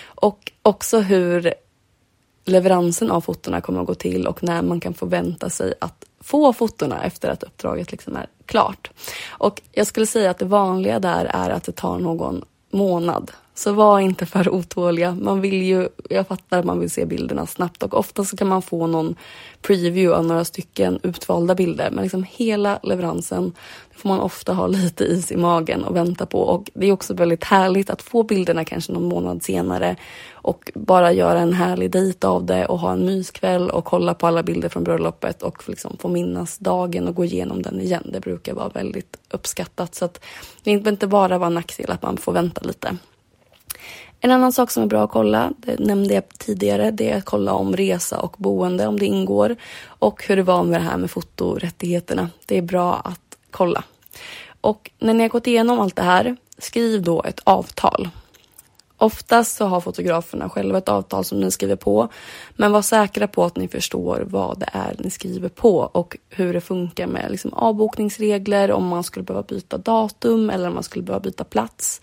Och 0.06 0.52
också 0.62 1.00
hur 1.00 1.54
leveransen 2.46 3.12
av 3.12 3.22
fotona 3.22 3.62
kommer 3.62 3.82
att 3.82 3.88
gå 3.88 3.96
till 3.96 4.28
och 4.28 4.44
när 4.44 4.62
man 4.62 4.80
kan 4.80 4.94
förvänta 4.94 5.50
sig 5.50 5.74
att 5.82 6.06
få 6.20 6.54
fotona 6.54 7.04
efter 7.04 7.30
att 7.30 7.44
uppdraget 7.44 7.92
liksom 7.92 8.16
är 8.16 8.28
klart. 8.46 8.92
Och 9.28 9.62
jag 9.72 9.88
skulle 9.88 10.06
säga 10.06 10.32
att 10.32 10.38
det 10.38 10.46
vanliga 10.46 11.00
där 11.00 11.26
är 11.26 11.50
att 11.50 11.64
det 11.64 11.72
tar 11.72 12.00
någon 12.00 12.46
månad 12.72 13.32
så 13.56 13.74
var 13.74 14.00
inte 14.00 14.26
för 14.26 14.50
otåliga. 14.50 15.18
Man 15.22 15.42
vill 15.42 15.64
ju, 15.64 15.90
jag 16.10 16.28
fattar 16.28 16.60
att 16.60 16.66
man 16.66 16.80
vill 16.80 16.92
se 16.92 17.06
bilderna 17.06 17.46
snabbt 17.46 17.84
och 17.84 17.94
ofta 17.94 18.26
så 18.26 18.38
kan 18.38 18.48
man 18.48 18.62
få 18.62 18.88
någon 18.88 19.16
preview 19.62 20.18
av 20.18 20.26
några 20.26 20.46
stycken 20.46 21.00
utvalda 21.04 21.56
bilder. 21.56 21.92
Men 21.92 22.04
liksom 22.04 22.26
hela 22.30 22.80
leveransen 22.84 23.54
får 23.96 24.10
man 24.10 24.20
ofta 24.20 24.54
ha 24.54 24.68
lite 24.68 25.04
is 25.04 25.32
i 25.32 25.38
magen 25.38 25.84
och 25.84 25.96
vänta 25.96 26.26
på. 26.26 26.40
Och 26.40 26.70
det 26.74 26.88
är 26.88 26.92
också 26.92 27.14
väldigt 27.14 27.44
härligt 27.44 27.90
att 27.90 28.02
få 28.02 28.24
bilderna 28.24 28.66
kanske 28.66 28.92
någon 28.92 29.10
månad 29.10 29.44
senare 29.44 29.96
och 30.34 30.72
bara 30.76 31.12
göra 31.12 31.40
en 31.40 31.54
härlig 31.54 31.92
dejt 31.92 32.28
av 32.28 32.46
det 32.46 32.66
och 32.66 32.80
ha 32.80 32.92
en 32.92 33.06
myskväll 33.06 33.70
och 33.70 33.86
kolla 33.86 34.14
på 34.14 34.28
alla 34.28 34.44
bilder 34.44 34.70
från 34.70 34.84
bröllopet 34.84 35.44
och 35.44 35.70
liksom 35.70 35.98
få 36.00 36.08
minnas 36.08 36.58
dagen 36.58 37.08
och 37.08 37.16
gå 37.16 37.26
igenom 37.26 37.62
den 37.62 37.82
igen. 37.82 38.10
Det 38.14 38.20
brukar 38.20 38.54
vara 38.54 38.70
väldigt 38.70 39.18
uppskattat 39.32 39.96
så 39.96 40.06
att 40.06 40.20
det 40.64 40.72
behöver 40.72 40.92
inte 40.92 41.08
bara 41.08 41.38
vara 41.38 41.48
en 41.48 41.54
nackdel 41.54 41.92
att 41.92 42.02
man 42.02 42.18
får 42.18 42.32
vänta 42.32 42.62
lite. 42.62 42.98
En 44.26 44.32
annan 44.32 44.52
sak 44.52 44.72
som 44.72 44.84
är 44.84 44.88
bra 44.88 45.04
att 45.04 45.12
kolla, 45.12 45.52
det 45.58 45.80
nämnde 45.80 46.14
jag 46.14 46.30
tidigare, 46.30 46.92
det 46.92 47.12
är 47.12 47.18
att 47.18 47.26
kolla 47.26 47.54
om 47.54 47.76
resa 47.76 48.20
och 48.20 48.36
boende, 48.38 48.88
om 48.88 49.00
det 49.00 49.06
ingår 49.06 49.56
och 49.88 50.24
hur 50.28 50.36
det 50.36 50.44
var 50.44 50.64
med 50.64 50.82
det 50.82 50.86
här 50.86 50.98
med 50.98 51.12
fotorättigheterna. 51.12 52.30
Det 52.46 52.58
är 52.58 52.62
bra 52.62 52.96
att 52.96 53.38
kolla. 53.52 53.84
Och 54.62 54.92
när 55.00 55.14
ni 55.14 55.24
har 55.24 55.30
gått 55.30 55.48
igenom 55.48 55.80
allt 55.80 55.96
det 55.96 56.02
här, 56.02 56.36
skriv 56.58 57.02
då 57.02 57.24
ett 57.24 57.40
avtal. 57.44 58.10
Oftast 58.98 59.58
så 59.58 59.66
har 59.66 59.82
fotograferna 59.82 60.50
själva 60.50 60.78
ett 60.78 60.90
avtal 60.90 61.26
som 61.26 61.40
ni 61.40 61.52
skriver 61.52 61.76
på, 61.76 62.10
men 62.56 62.72
var 62.72 62.82
säkra 62.82 63.28
på 63.28 63.44
att 63.44 63.58
ni 63.58 63.68
förstår 63.68 64.24
vad 64.30 64.60
det 64.60 64.70
är 64.72 64.96
ni 65.00 65.10
skriver 65.10 65.50
på 65.50 65.78
och 65.78 66.18
hur 66.30 66.54
det 66.54 66.62
funkar 66.62 67.08
med 67.08 67.32
liksom 67.32 67.54
avbokningsregler, 67.54 68.72
om 68.72 68.88
man 68.88 69.04
skulle 69.04 69.24
behöva 69.24 69.44
byta 69.44 69.78
datum 69.78 70.50
eller 70.50 70.68
om 70.68 70.74
man 70.74 70.84
skulle 70.84 71.04
behöva 71.04 71.24
byta 71.24 71.44
plats 71.44 72.02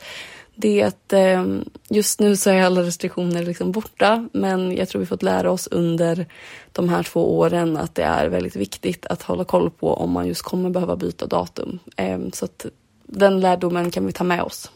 det 0.55 0.81
är 0.81 0.87
att 0.87 1.13
eh, 1.13 1.47
just 1.89 2.21
nu 2.21 2.37
så 2.37 2.51
är 2.51 2.63
alla 2.63 2.83
restriktioner 2.83 3.43
liksom 3.43 3.73
borta 3.73 4.29
men 4.33 4.77
jag 4.77 4.89
tror 4.89 5.01
vi 5.01 5.07
fått 5.07 5.23
lära 5.23 5.51
oss 5.51 5.69
under 5.71 6.27
de 6.73 6.89
här 6.89 7.03
två 7.03 7.39
åren 7.39 7.77
att 7.77 7.95
det 7.95 8.03
är 8.03 8.29
väldigt 8.29 8.57
viktigt 8.57 9.07
att 9.07 9.23
hålla 9.23 9.45
koll 9.45 9.71
på 9.71 9.95
om 9.95 10.11
man 10.11 10.27
just 10.27 10.43
kommer 10.43 10.71
behöva 10.71 10.97
byta 10.97 11.27
datum. 11.27 11.79
Eh, 11.97 12.19
så 12.33 12.45
att 12.45 12.67
den 13.07 13.41
lärdomen 13.41 13.91
kan 13.91 14.07
vi 14.07 14.13
ta 14.13 14.25
med 14.25 14.43
oss. 14.43 14.71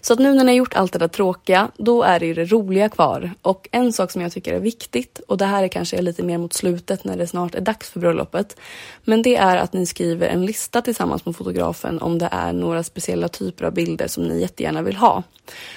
Så 0.00 0.12
att 0.12 0.18
nu 0.18 0.34
när 0.34 0.44
ni 0.44 0.52
har 0.52 0.56
gjort 0.56 0.74
allt 0.74 0.92
det 0.92 0.98
där 0.98 1.08
tråkiga, 1.08 1.70
då 1.76 2.02
är 2.02 2.20
det 2.20 2.26
ju 2.26 2.34
det 2.34 2.44
roliga 2.44 2.88
kvar. 2.88 3.30
Och 3.42 3.68
en 3.72 3.92
sak 3.92 4.10
som 4.10 4.22
jag 4.22 4.32
tycker 4.32 4.54
är 4.54 4.60
viktigt, 4.60 5.20
och 5.28 5.38
det 5.38 5.44
här 5.44 5.62
är 5.62 5.68
kanske 5.68 6.02
lite 6.02 6.22
mer 6.22 6.38
mot 6.38 6.52
slutet 6.52 7.04
när 7.04 7.16
det 7.16 7.26
snart 7.26 7.54
är 7.54 7.60
dags 7.60 7.90
för 7.90 8.00
bröllopet. 8.00 8.56
Men 9.04 9.22
det 9.22 9.36
är 9.36 9.56
att 9.56 9.72
ni 9.72 9.86
skriver 9.86 10.28
en 10.28 10.46
lista 10.46 10.82
tillsammans 10.82 11.26
med 11.26 11.36
fotografen 11.36 12.02
om 12.02 12.18
det 12.18 12.28
är 12.32 12.52
några 12.52 12.82
speciella 12.82 13.28
typer 13.28 13.64
av 13.64 13.74
bilder 13.74 14.06
som 14.06 14.24
ni 14.24 14.40
jättegärna 14.40 14.82
vill 14.82 14.96
ha. 14.96 15.22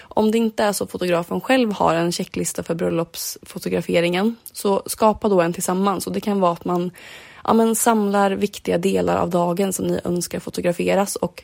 Om 0.01 0.31
det 0.31 0.37
inte 0.37 0.63
är 0.63 0.73
så 0.73 0.83
att 0.83 0.91
fotografen 0.91 1.41
själv 1.41 1.73
har 1.73 1.95
en 1.95 2.11
checklista 2.11 2.63
för 2.63 2.75
bröllopsfotograferingen, 2.75 4.35
så 4.53 4.83
skapa 4.85 5.29
då 5.29 5.41
en 5.41 5.53
tillsammans. 5.53 6.07
Och 6.07 6.13
det 6.13 6.21
kan 6.21 6.39
vara 6.39 6.51
att 6.51 6.65
man 6.65 6.91
ja, 7.43 7.53
men 7.53 7.75
samlar 7.75 8.31
viktiga 8.31 8.77
delar 8.77 9.17
av 9.17 9.29
dagen 9.29 9.73
som 9.73 9.87
ni 9.87 9.99
önskar 10.03 10.39
fotograferas 10.39 11.15
och 11.15 11.43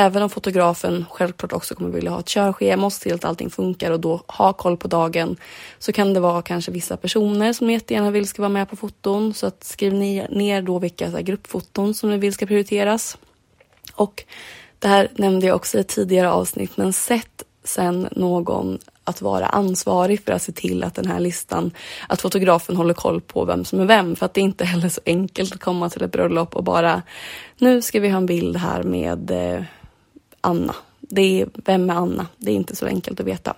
Även 0.00 0.22
om 0.22 0.30
fotografen 0.30 1.04
självklart 1.10 1.52
också 1.52 1.74
kommer 1.74 1.90
vilja 1.90 2.10
ha 2.10 2.20
ett 2.20 2.28
körschema 2.28 2.86
och 2.86 2.92
se 2.92 3.02
till 3.02 3.14
att 3.14 3.24
allting 3.24 3.50
funkar 3.50 3.90
och 3.90 4.00
då 4.00 4.22
ha 4.26 4.52
koll 4.52 4.76
på 4.76 4.88
dagen 4.88 5.36
så 5.78 5.92
kan 5.92 6.14
det 6.14 6.20
vara 6.20 6.42
kanske 6.42 6.70
vissa 6.70 6.96
personer 6.96 7.52
som 7.52 7.66
ni 7.66 7.72
jättegärna 7.72 8.10
vill 8.10 8.28
ska 8.28 8.42
vara 8.42 8.52
med 8.52 8.70
på 8.70 8.76
foton. 8.76 9.34
Så 9.34 9.46
att 9.46 9.64
skriv 9.64 9.94
ner 9.94 10.62
då 10.62 10.78
vilka 10.78 11.10
här, 11.10 11.20
gruppfoton 11.20 11.94
som 11.94 12.10
ni 12.10 12.18
vill 12.18 12.32
ska 12.32 12.46
prioriteras. 12.46 13.18
Och 13.94 14.24
det 14.78 14.88
här 14.88 15.08
nämnde 15.14 15.46
jag 15.46 15.56
också 15.56 15.78
i 15.78 15.80
ett 15.80 15.88
tidigare 15.88 16.30
avsnitt 16.30 16.76
men 16.76 16.92
sätt 16.92 17.44
sen 17.64 18.08
någon 18.12 18.78
att 19.04 19.22
vara 19.22 19.46
ansvarig 19.46 20.24
för 20.24 20.32
att 20.32 20.42
se 20.42 20.52
till 20.52 20.84
att 20.84 20.94
den 20.94 21.06
här 21.06 21.20
listan, 21.20 21.70
att 22.08 22.20
fotografen 22.20 22.76
håller 22.76 22.94
koll 22.94 23.20
på 23.20 23.44
vem 23.44 23.64
som 23.64 23.80
är 23.80 23.84
vem. 23.84 24.16
För 24.16 24.26
att 24.26 24.34
det 24.34 24.40
är 24.40 24.42
inte 24.42 24.64
heller 24.64 24.88
så 24.88 25.00
enkelt 25.06 25.54
att 25.54 25.60
komma 25.60 25.90
till 25.90 26.02
ett 26.02 26.12
bröllop 26.12 26.56
och 26.56 26.64
bara 26.64 27.02
nu 27.58 27.82
ska 27.82 28.00
vi 28.00 28.08
ha 28.08 28.16
en 28.16 28.26
bild 28.26 28.56
här 28.56 28.82
med 28.82 29.30
eh, 29.30 29.62
Anna. 30.40 30.74
Det 31.00 31.40
är, 31.40 31.48
vem 31.54 31.90
är 31.90 31.94
Anna? 31.94 32.26
Det 32.38 32.50
är 32.50 32.54
inte 32.54 32.76
så 32.76 32.86
enkelt 32.86 33.20
att 33.20 33.26
veta. 33.26 33.54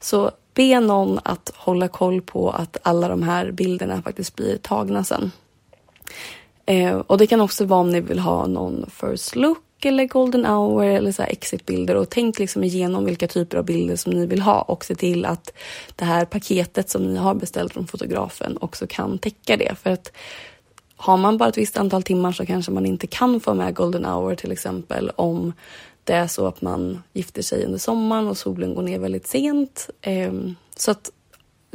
Så 0.00 0.30
be 0.54 0.80
någon 0.80 1.20
att 1.22 1.52
hålla 1.56 1.88
koll 1.88 2.22
på 2.22 2.50
att 2.50 2.76
alla 2.82 3.08
de 3.08 3.22
här 3.22 3.50
bilderna 3.50 4.02
faktiskt 4.02 4.36
blir 4.36 4.56
tagna 4.56 5.04
sen. 5.04 5.32
Eh, 6.66 6.96
och 6.96 7.18
det 7.18 7.26
kan 7.26 7.40
också 7.40 7.64
vara 7.64 7.80
om 7.80 7.90
ni 7.90 8.00
vill 8.00 8.18
ha 8.18 8.46
någon 8.46 8.90
first 8.90 9.36
look 9.36 9.84
eller 9.84 10.06
golden 10.06 10.46
hour 10.46 10.84
eller 10.84 11.12
så 11.12 11.22
exitbilder 11.22 11.94
och 11.94 12.10
tänk 12.10 12.38
liksom 12.38 12.64
igenom 12.64 13.04
vilka 13.04 13.28
typer 13.28 13.58
av 13.58 13.64
bilder 13.64 13.96
som 13.96 14.12
ni 14.12 14.26
vill 14.26 14.42
ha 14.42 14.62
och 14.62 14.84
se 14.84 14.94
till 14.94 15.24
att 15.24 15.52
det 15.96 16.04
här 16.04 16.24
paketet 16.24 16.90
som 16.90 17.02
ni 17.02 17.16
har 17.16 17.34
beställt 17.34 17.72
från 17.72 17.86
fotografen 17.86 18.58
också 18.60 18.86
kan 18.86 19.18
täcka 19.18 19.56
det. 19.56 19.74
För 19.82 19.90
att 19.90 20.12
har 20.96 21.16
man 21.16 21.38
bara 21.38 21.48
ett 21.48 21.58
visst 21.58 21.76
antal 21.76 22.02
timmar 22.02 22.32
så 22.32 22.46
kanske 22.46 22.72
man 22.72 22.86
inte 22.86 23.06
kan 23.06 23.40
få 23.40 23.54
med 23.54 23.74
golden 23.74 24.04
hour 24.04 24.34
till 24.34 24.52
exempel 24.52 25.10
om 25.16 25.52
det 26.08 26.14
är 26.14 26.26
så 26.26 26.46
att 26.46 26.62
man 26.62 27.02
gifter 27.12 27.42
sig 27.42 27.64
under 27.64 27.78
sommaren 27.78 28.28
och 28.28 28.36
solen 28.36 28.74
går 28.74 28.82
ner 28.82 28.98
väldigt 28.98 29.26
sent. 29.26 29.90
Ehm, 30.00 30.54
så 30.76 30.90
att 30.90 31.10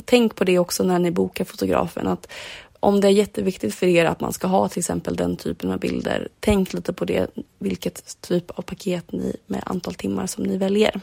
tänk 0.06 0.36
på 0.36 0.43
det 0.43 0.60
också 0.60 0.84
när 0.84 1.00
ni 1.00 1.12
bokar 1.12 1.46
fotografen. 1.46 2.08
Att 2.08 2.32
om 2.80 3.02
det 3.02 3.08
är 3.08 3.12
jätteviktigt 3.12 3.76
för 3.76 3.88
er 3.88 4.06
att 4.06 4.19
man 4.19 4.34
ska 4.34 4.48
ha 4.48 4.69
till 4.69 4.80
exempel 4.80 5.15
den 5.15 5.38
typen 5.38 5.72
av 5.72 5.80
bilder, 5.80 6.28
tänk 6.39 6.74
lite 6.74 6.93
på 6.93 7.06
det, 7.06 7.32
vilket 7.60 8.22
typ 8.22 8.52
av 8.52 8.62
paket 8.62 9.12
ni 9.12 9.36
med 9.46 9.63
antal 9.65 9.93
timmar 9.93 10.28
som 10.28 10.43
ni 10.43 10.58
väljer. 10.58 11.02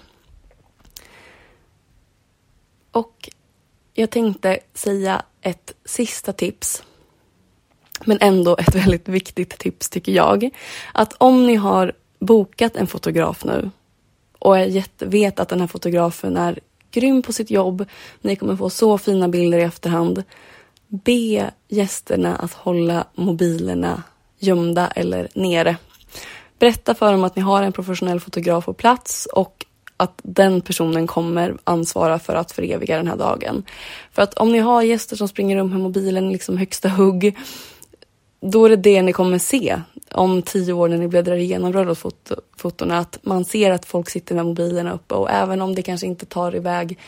Och 2.93 3.31
jag 3.95 4.11
tänkte 4.11 4.59
säga 4.75 5.23
ett 5.40 5.75
sista 5.85 6.33
tips 6.33 6.83
men 8.05 8.19
ändå 8.21 8.57
ett 8.57 8.75
väldigt 8.85 9.09
viktigt 9.09 9.59
tips 9.59 9.90
tycker 9.90 10.12
jag. 10.12 10.51
Att 10.93 11.14
om 11.19 11.47
ni 11.47 11.55
har 11.55 11.93
bokat 12.21 12.77
en 12.77 12.87
fotograf 12.87 13.45
nu 13.45 13.71
och 14.41 14.59
jag 14.59 14.85
vet 14.99 15.41
att 15.41 15.49
den 15.49 15.61
här 15.61 15.67
fotografen 15.67 16.37
är 16.37 16.59
grym 16.91 17.23
på 17.23 17.33
sitt 17.33 17.51
jobb, 17.51 17.85
ni 18.21 18.37
kommer 18.37 18.57
få 18.57 18.71
så 18.71 18.99
fina 18.99 19.29
bilder 19.29 19.59
i 19.59 19.63
efterhand. 19.63 20.23
Be 20.89 21.51
gästerna 21.69 22.37
att 22.37 22.53
hålla 22.53 23.05
mobilerna 23.15 24.03
gömda 24.39 24.89
eller 24.89 25.29
nere. 25.35 25.77
Berätta 26.59 26.95
för 26.95 27.13
dem 27.13 27.25
att 27.25 27.37
ni 27.37 27.43
har 27.43 27.63
en 27.63 27.73
professionell 27.73 28.21
fotograf 28.21 28.65
på 28.65 28.73
plats 28.73 29.27
och 29.27 29.67
att 29.97 30.21
den 30.23 30.61
personen 30.61 31.07
kommer 31.07 31.57
ansvara 31.65 32.19
för 32.19 32.35
att 32.35 32.53
föreviga 32.53 32.97
den 32.97 33.09
här 33.09 33.17
dagen. 33.17 33.65
För 34.13 34.23
att 34.23 34.35
om 34.35 34.53
ni 34.53 34.59
har 34.59 34.83
gäster 34.83 35.17
som 35.17 35.29
springer 35.29 35.57
runt 35.57 35.73
med 35.73 35.81
mobilen 35.81 36.33
liksom 36.33 36.57
högsta 36.57 36.89
hugg 36.89 37.37
då 38.40 38.64
är 38.64 38.70
det 38.70 38.76
det 38.76 39.03
ni 39.03 39.12
kommer 39.12 39.38
se 39.38 39.81
om 40.12 40.42
tio 40.42 40.72
år 40.72 40.88
när 40.88 40.98
ni 40.98 41.09
bläddrar 41.09 41.37
igenom 41.37 41.72
bröllopsfotona. 41.72 42.98
Att 42.98 43.18
man 43.22 43.44
ser 43.44 43.70
att 43.70 43.87
folk 43.87 44.11
sitter 44.11 44.35
med 44.35 44.46
mobilerna 44.46 44.92
uppe 44.92 45.14
och 45.14 45.31
även 45.31 45.61
om 45.61 45.74
det 45.74 45.83
kanske 45.83 46.07
inte 46.07 46.26
tar 46.26 46.57
iväg 46.57 46.98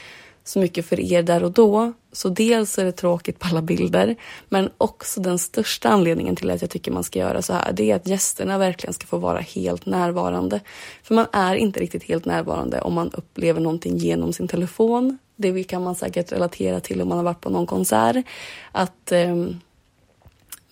så 0.45 0.59
mycket 0.59 0.87
för 0.87 1.01
er 1.01 1.23
där 1.23 1.45
och 1.45 1.53
då. 1.53 1.93
Så 2.13 2.29
dels 2.29 2.79
är 2.79 2.85
det 2.85 2.93
tråkigt 2.93 3.39
på 3.39 3.49
alla 3.49 3.63
bilder 3.63 4.17
men 4.49 4.71
också 4.79 5.21
den 5.21 5.39
största 5.39 5.89
anledningen 5.89 6.37
till 6.37 6.51
att 6.51 6.61
jag 6.61 6.71
tycker 6.71 6.93
man 6.93 7.05
ska 7.05 7.19
göra 7.19 7.43
så 7.43 7.53
här 7.53 7.73
det 7.73 7.91
är 7.91 7.97
att 7.97 8.09
gästerna 8.09 8.59
verkligen 8.59 8.93
ska 8.93 9.07
få 9.07 9.19
vara 9.19 9.41
helt 9.41 9.87
närvarande. 9.87 10.61
För 11.03 11.15
man 11.15 11.27
är 11.33 11.55
inte 11.55 11.81
riktigt 11.81 12.05
helt 12.05 12.25
närvarande 12.25 12.81
om 12.81 12.95
man 12.95 13.11
upplever 13.11 13.61
någonting 13.61 13.97
genom 13.97 14.33
sin 14.33 14.49
telefon. 14.49 15.19
Det 15.37 15.65
kan 15.65 15.83
man 15.83 15.95
säkert 15.95 16.33
relatera 16.33 16.81
till 16.81 17.03
om 17.03 17.09
man 17.09 17.19
har 17.19 17.25
varit 17.25 17.41
på 17.41 17.51
någon 17.51 17.67
konsert. 17.67 18.27
Att 18.73 19.13
eh, 19.13 19.37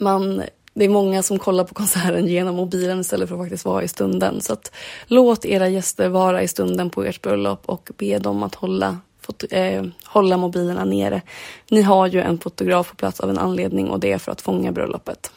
man, 0.01 0.43
det 0.75 0.85
är 0.85 0.89
många 0.89 1.23
som 1.23 1.39
kollar 1.39 1.65
på 1.65 1.75
konserten 1.75 2.27
genom 2.27 2.57
mobilen 2.57 3.01
istället 3.01 3.29
för 3.29 3.37
att 3.37 3.43
faktiskt 3.43 3.65
vara 3.65 3.83
i 3.83 3.89
stunden. 3.89 4.41
Så 4.41 4.53
att 4.53 4.73
låt 5.07 5.45
era 5.45 5.69
gäster 5.69 6.09
vara 6.09 6.43
i 6.43 6.49
stunden 6.49 6.91
på 6.91 7.05
ert 7.05 7.23
bröllop 7.23 7.63
och 7.67 7.91
be 7.97 8.19
dem 8.19 8.43
att 8.43 8.55
hålla, 8.55 8.99
fot, 9.21 9.45
eh, 9.51 9.85
hålla 10.05 10.37
mobilerna 10.37 10.85
nere. 10.85 11.23
Ni 11.71 11.83
har 11.83 12.07
ju 12.07 12.21
en 12.21 12.39
fotograf 12.39 12.91
på 12.91 12.97
plats 12.97 13.21
av 13.21 13.31
en 13.31 13.39
anledning 13.39 13.91
och 13.91 14.01
det 14.01 14.13
är 14.13 14.19
för 14.19 14.33
att 14.33 14.41
fånga 14.41 14.73
bröllopet. 14.73 15.31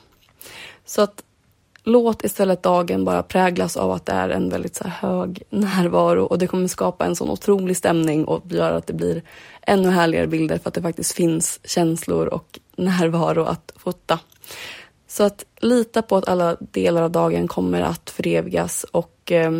Så 0.86 1.02
att 1.02 1.24
låt 1.84 2.24
istället 2.24 2.64
dagen 2.64 3.06
bara 3.06 3.24
präglas 3.24 3.78
av 3.78 3.92
att 3.92 4.06
det 4.06 4.12
är 4.12 4.30
en 4.30 4.50
väldigt 4.50 4.76
så 4.76 4.88
hög 4.88 5.44
närvaro 5.50 6.24
och 6.24 6.38
det 6.38 6.48
kommer 6.48 6.68
skapa 6.68 7.06
en 7.06 7.16
sån 7.16 7.30
otrolig 7.30 7.78
stämning 7.78 8.26
och 8.26 8.44
göra 8.52 8.76
att 8.76 8.88
det 8.88 8.94
blir 8.94 9.22
ännu 9.62 9.90
härligare 9.90 10.28
bilder 10.28 10.58
för 10.58 10.68
att 10.68 10.74
det 10.74 10.82
faktiskt 10.82 11.12
finns 11.12 11.60
känslor 11.64 12.28
och 12.28 12.60
närvaro 12.76 13.44
att 13.44 13.72
fota. 13.76 14.20
Så 15.08 15.24
att 15.24 15.46
lita 15.62 16.02
på 16.02 16.18
att 16.18 16.28
alla 16.28 16.56
delar 16.60 17.02
av 17.02 17.12
dagen 17.12 17.48
kommer 17.48 17.82
att 17.82 18.10
förevigas 18.10 18.84
och 18.92 19.32
eh, 19.32 19.52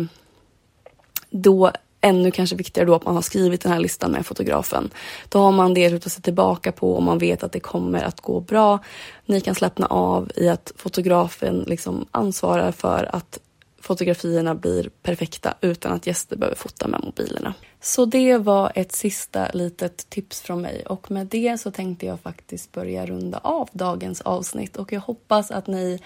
då 1.30 1.70
ännu 2.04 2.30
kanske 2.30 2.56
viktigare 2.56 2.86
då 2.86 2.94
att 2.94 3.04
man 3.04 3.14
har 3.14 3.22
skrivit 3.22 3.60
den 3.60 3.72
här 3.72 3.80
listan 3.80 4.12
med 4.12 4.26
fotografen. 4.26 4.90
Då 5.28 5.38
har 5.38 5.52
man 5.52 5.74
det 5.74 6.06
att 6.06 6.12
se 6.12 6.20
tillbaka 6.20 6.72
på 6.72 6.94
och 6.94 7.02
man 7.02 7.18
vet 7.18 7.42
att 7.42 7.52
det 7.52 7.60
kommer 7.60 8.02
att 8.02 8.20
gå 8.20 8.40
bra. 8.40 8.78
Ni 9.26 9.40
kan 9.40 9.54
slappna 9.54 9.86
av 9.86 10.30
i 10.36 10.48
att 10.48 10.72
fotografen 10.76 11.64
liksom 11.66 12.06
ansvarar 12.10 12.72
för 12.72 13.08
att 13.12 13.38
fotografierna 13.84 14.54
blir 14.54 14.90
perfekta 15.02 15.54
utan 15.60 15.92
att 15.92 16.06
gäster 16.06 16.36
behöver 16.36 16.56
fota 16.56 16.88
med 16.88 17.04
mobilerna. 17.04 17.54
Så 17.80 18.04
det 18.04 18.38
var 18.38 18.72
ett 18.74 18.92
sista 18.92 19.48
litet 19.54 20.10
tips 20.10 20.40
från 20.40 20.62
mig 20.62 20.86
och 20.86 21.10
med 21.10 21.26
det 21.26 21.60
så 21.60 21.70
tänkte 21.70 22.06
jag 22.06 22.20
faktiskt 22.20 22.72
börja 22.72 23.06
runda 23.06 23.38
av 23.38 23.68
dagens 23.72 24.20
avsnitt 24.20 24.76
och 24.76 24.92
jag 24.92 25.00
hoppas 25.00 25.50
att 25.50 25.66
ni 25.66 25.98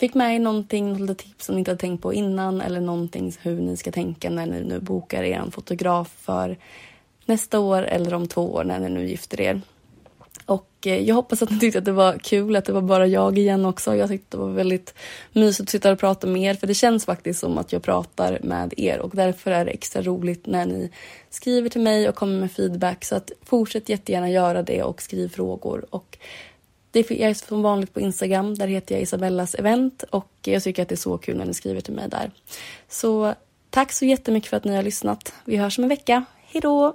fick 0.00 0.14
med 0.14 0.34
er 0.34 0.38
någonting, 0.38 1.06
lite 1.06 1.24
tips 1.24 1.46
som 1.46 1.54
ni 1.54 1.58
inte 1.58 1.70
hade 1.70 1.80
tänkt 1.80 2.02
på 2.02 2.14
innan 2.14 2.60
eller 2.60 2.80
någonting 2.80 3.36
hur 3.42 3.60
ni 3.60 3.76
ska 3.76 3.92
tänka 3.92 4.30
när 4.30 4.46
ni 4.46 4.60
nu 4.64 4.80
bokar 4.80 5.22
er 5.22 5.44
fotograf 5.50 6.12
för 6.20 6.58
nästa 7.26 7.58
år 7.58 7.82
eller 7.82 8.14
om 8.14 8.28
två 8.28 8.54
år 8.54 8.64
när 8.64 8.78
ni 8.78 8.88
nu 8.88 9.08
gifter 9.08 9.40
er. 9.40 9.60
Och 10.46 10.70
eh, 10.86 11.00
jag 11.00 11.14
hoppas 11.14 11.42
att 11.42 11.50
ni 11.50 11.58
tyckte 11.58 11.78
att 11.78 11.84
det 11.84 11.92
var 11.92 12.18
kul, 12.18 12.56
att 12.56 12.64
det 12.64 12.72
var 12.72 12.82
bara 12.82 13.06
jag 13.06 13.38
igen 13.38 13.66
också. 13.66 13.96
Jag 13.96 14.08
tyckte 14.08 14.36
det 14.36 14.40
var 14.40 14.50
väldigt 14.50 14.94
mysigt 15.32 15.62
att 15.62 15.70
sitta 15.70 15.92
och 15.92 15.98
prata 15.98 16.26
med 16.26 16.42
er, 16.42 16.54
för 16.54 16.66
det 16.66 16.74
känns 16.74 17.04
faktiskt 17.04 17.40
som 17.40 17.58
att 17.58 17.72
jag 17.72 17.82
pratar 17.82 18.38
med 18.42 18.74
er 18.76 18.98
och 18.98 19.10
därför 19.14 19.50
är 19.50 19.64
det 19.64 19.70
extra 19.70 20.02
roligt 20.02 20.46
när 20.46 20.66
ni 20.66 20.90
skriver 21.30 21.68
till 21.68 21.80
mig 21.80 22.08
och 22.08 22.14
kommer 22.14 22.40
med 22.40 22.52
feedback. 22.52 23.04
Så 23.04 23.16
att 23.16 23.32
fortsätt 23.42 23.88
jättegärna 23.88 24.30
göra 24.30 24.62
det 24.62 24.82
och 24.82 25.02
skriv 25.02 25.28
frågor. 25.28 25.84
Och 25.90 26.18
det 26.90 27.10
är, 27.10 27.20
jag 27.20 27.30
är 27.30 27.34
som 27.34 27.62
vanligt 27.62 27.94
på 27.94 28.00
Instagram, 28.00 28.54
där 28.54 28.66
heter 28.66 28.94
jag 28.94 29.02
Isabellas 29.02 29.54
event 29.54 30.02
och 30.10 30.32
jag 30.42 30.62
tycker 30.62 30.82
att 30.82 30.88
det 30.88 30.94
är 30.94 30.96
så 30.96 31.18
kul 31.18 31.36
när 31.36 31.44
ni 31.44 31.54
skriver 31.54 31.80
till 31.80 31.94
mig 31.94 32.08
där. 32.08 32.30
Så 32.88 33.34
tack 33.70 33.92
så 33.92 34.04
jättemycket 34.04 34.50
för 34.50 34.56
att 34.56 34.64
ni 34.64 34.76
har 34.76 34.82
lyssnat. 34.82 35.34
Vi 35.44 35.56
hörs 35.56 35.78
om 35.78 35.84
en 35.84 35.88
vecka. 35.88 36.24
Hej 36.52 36.60
då! 36.60 36.94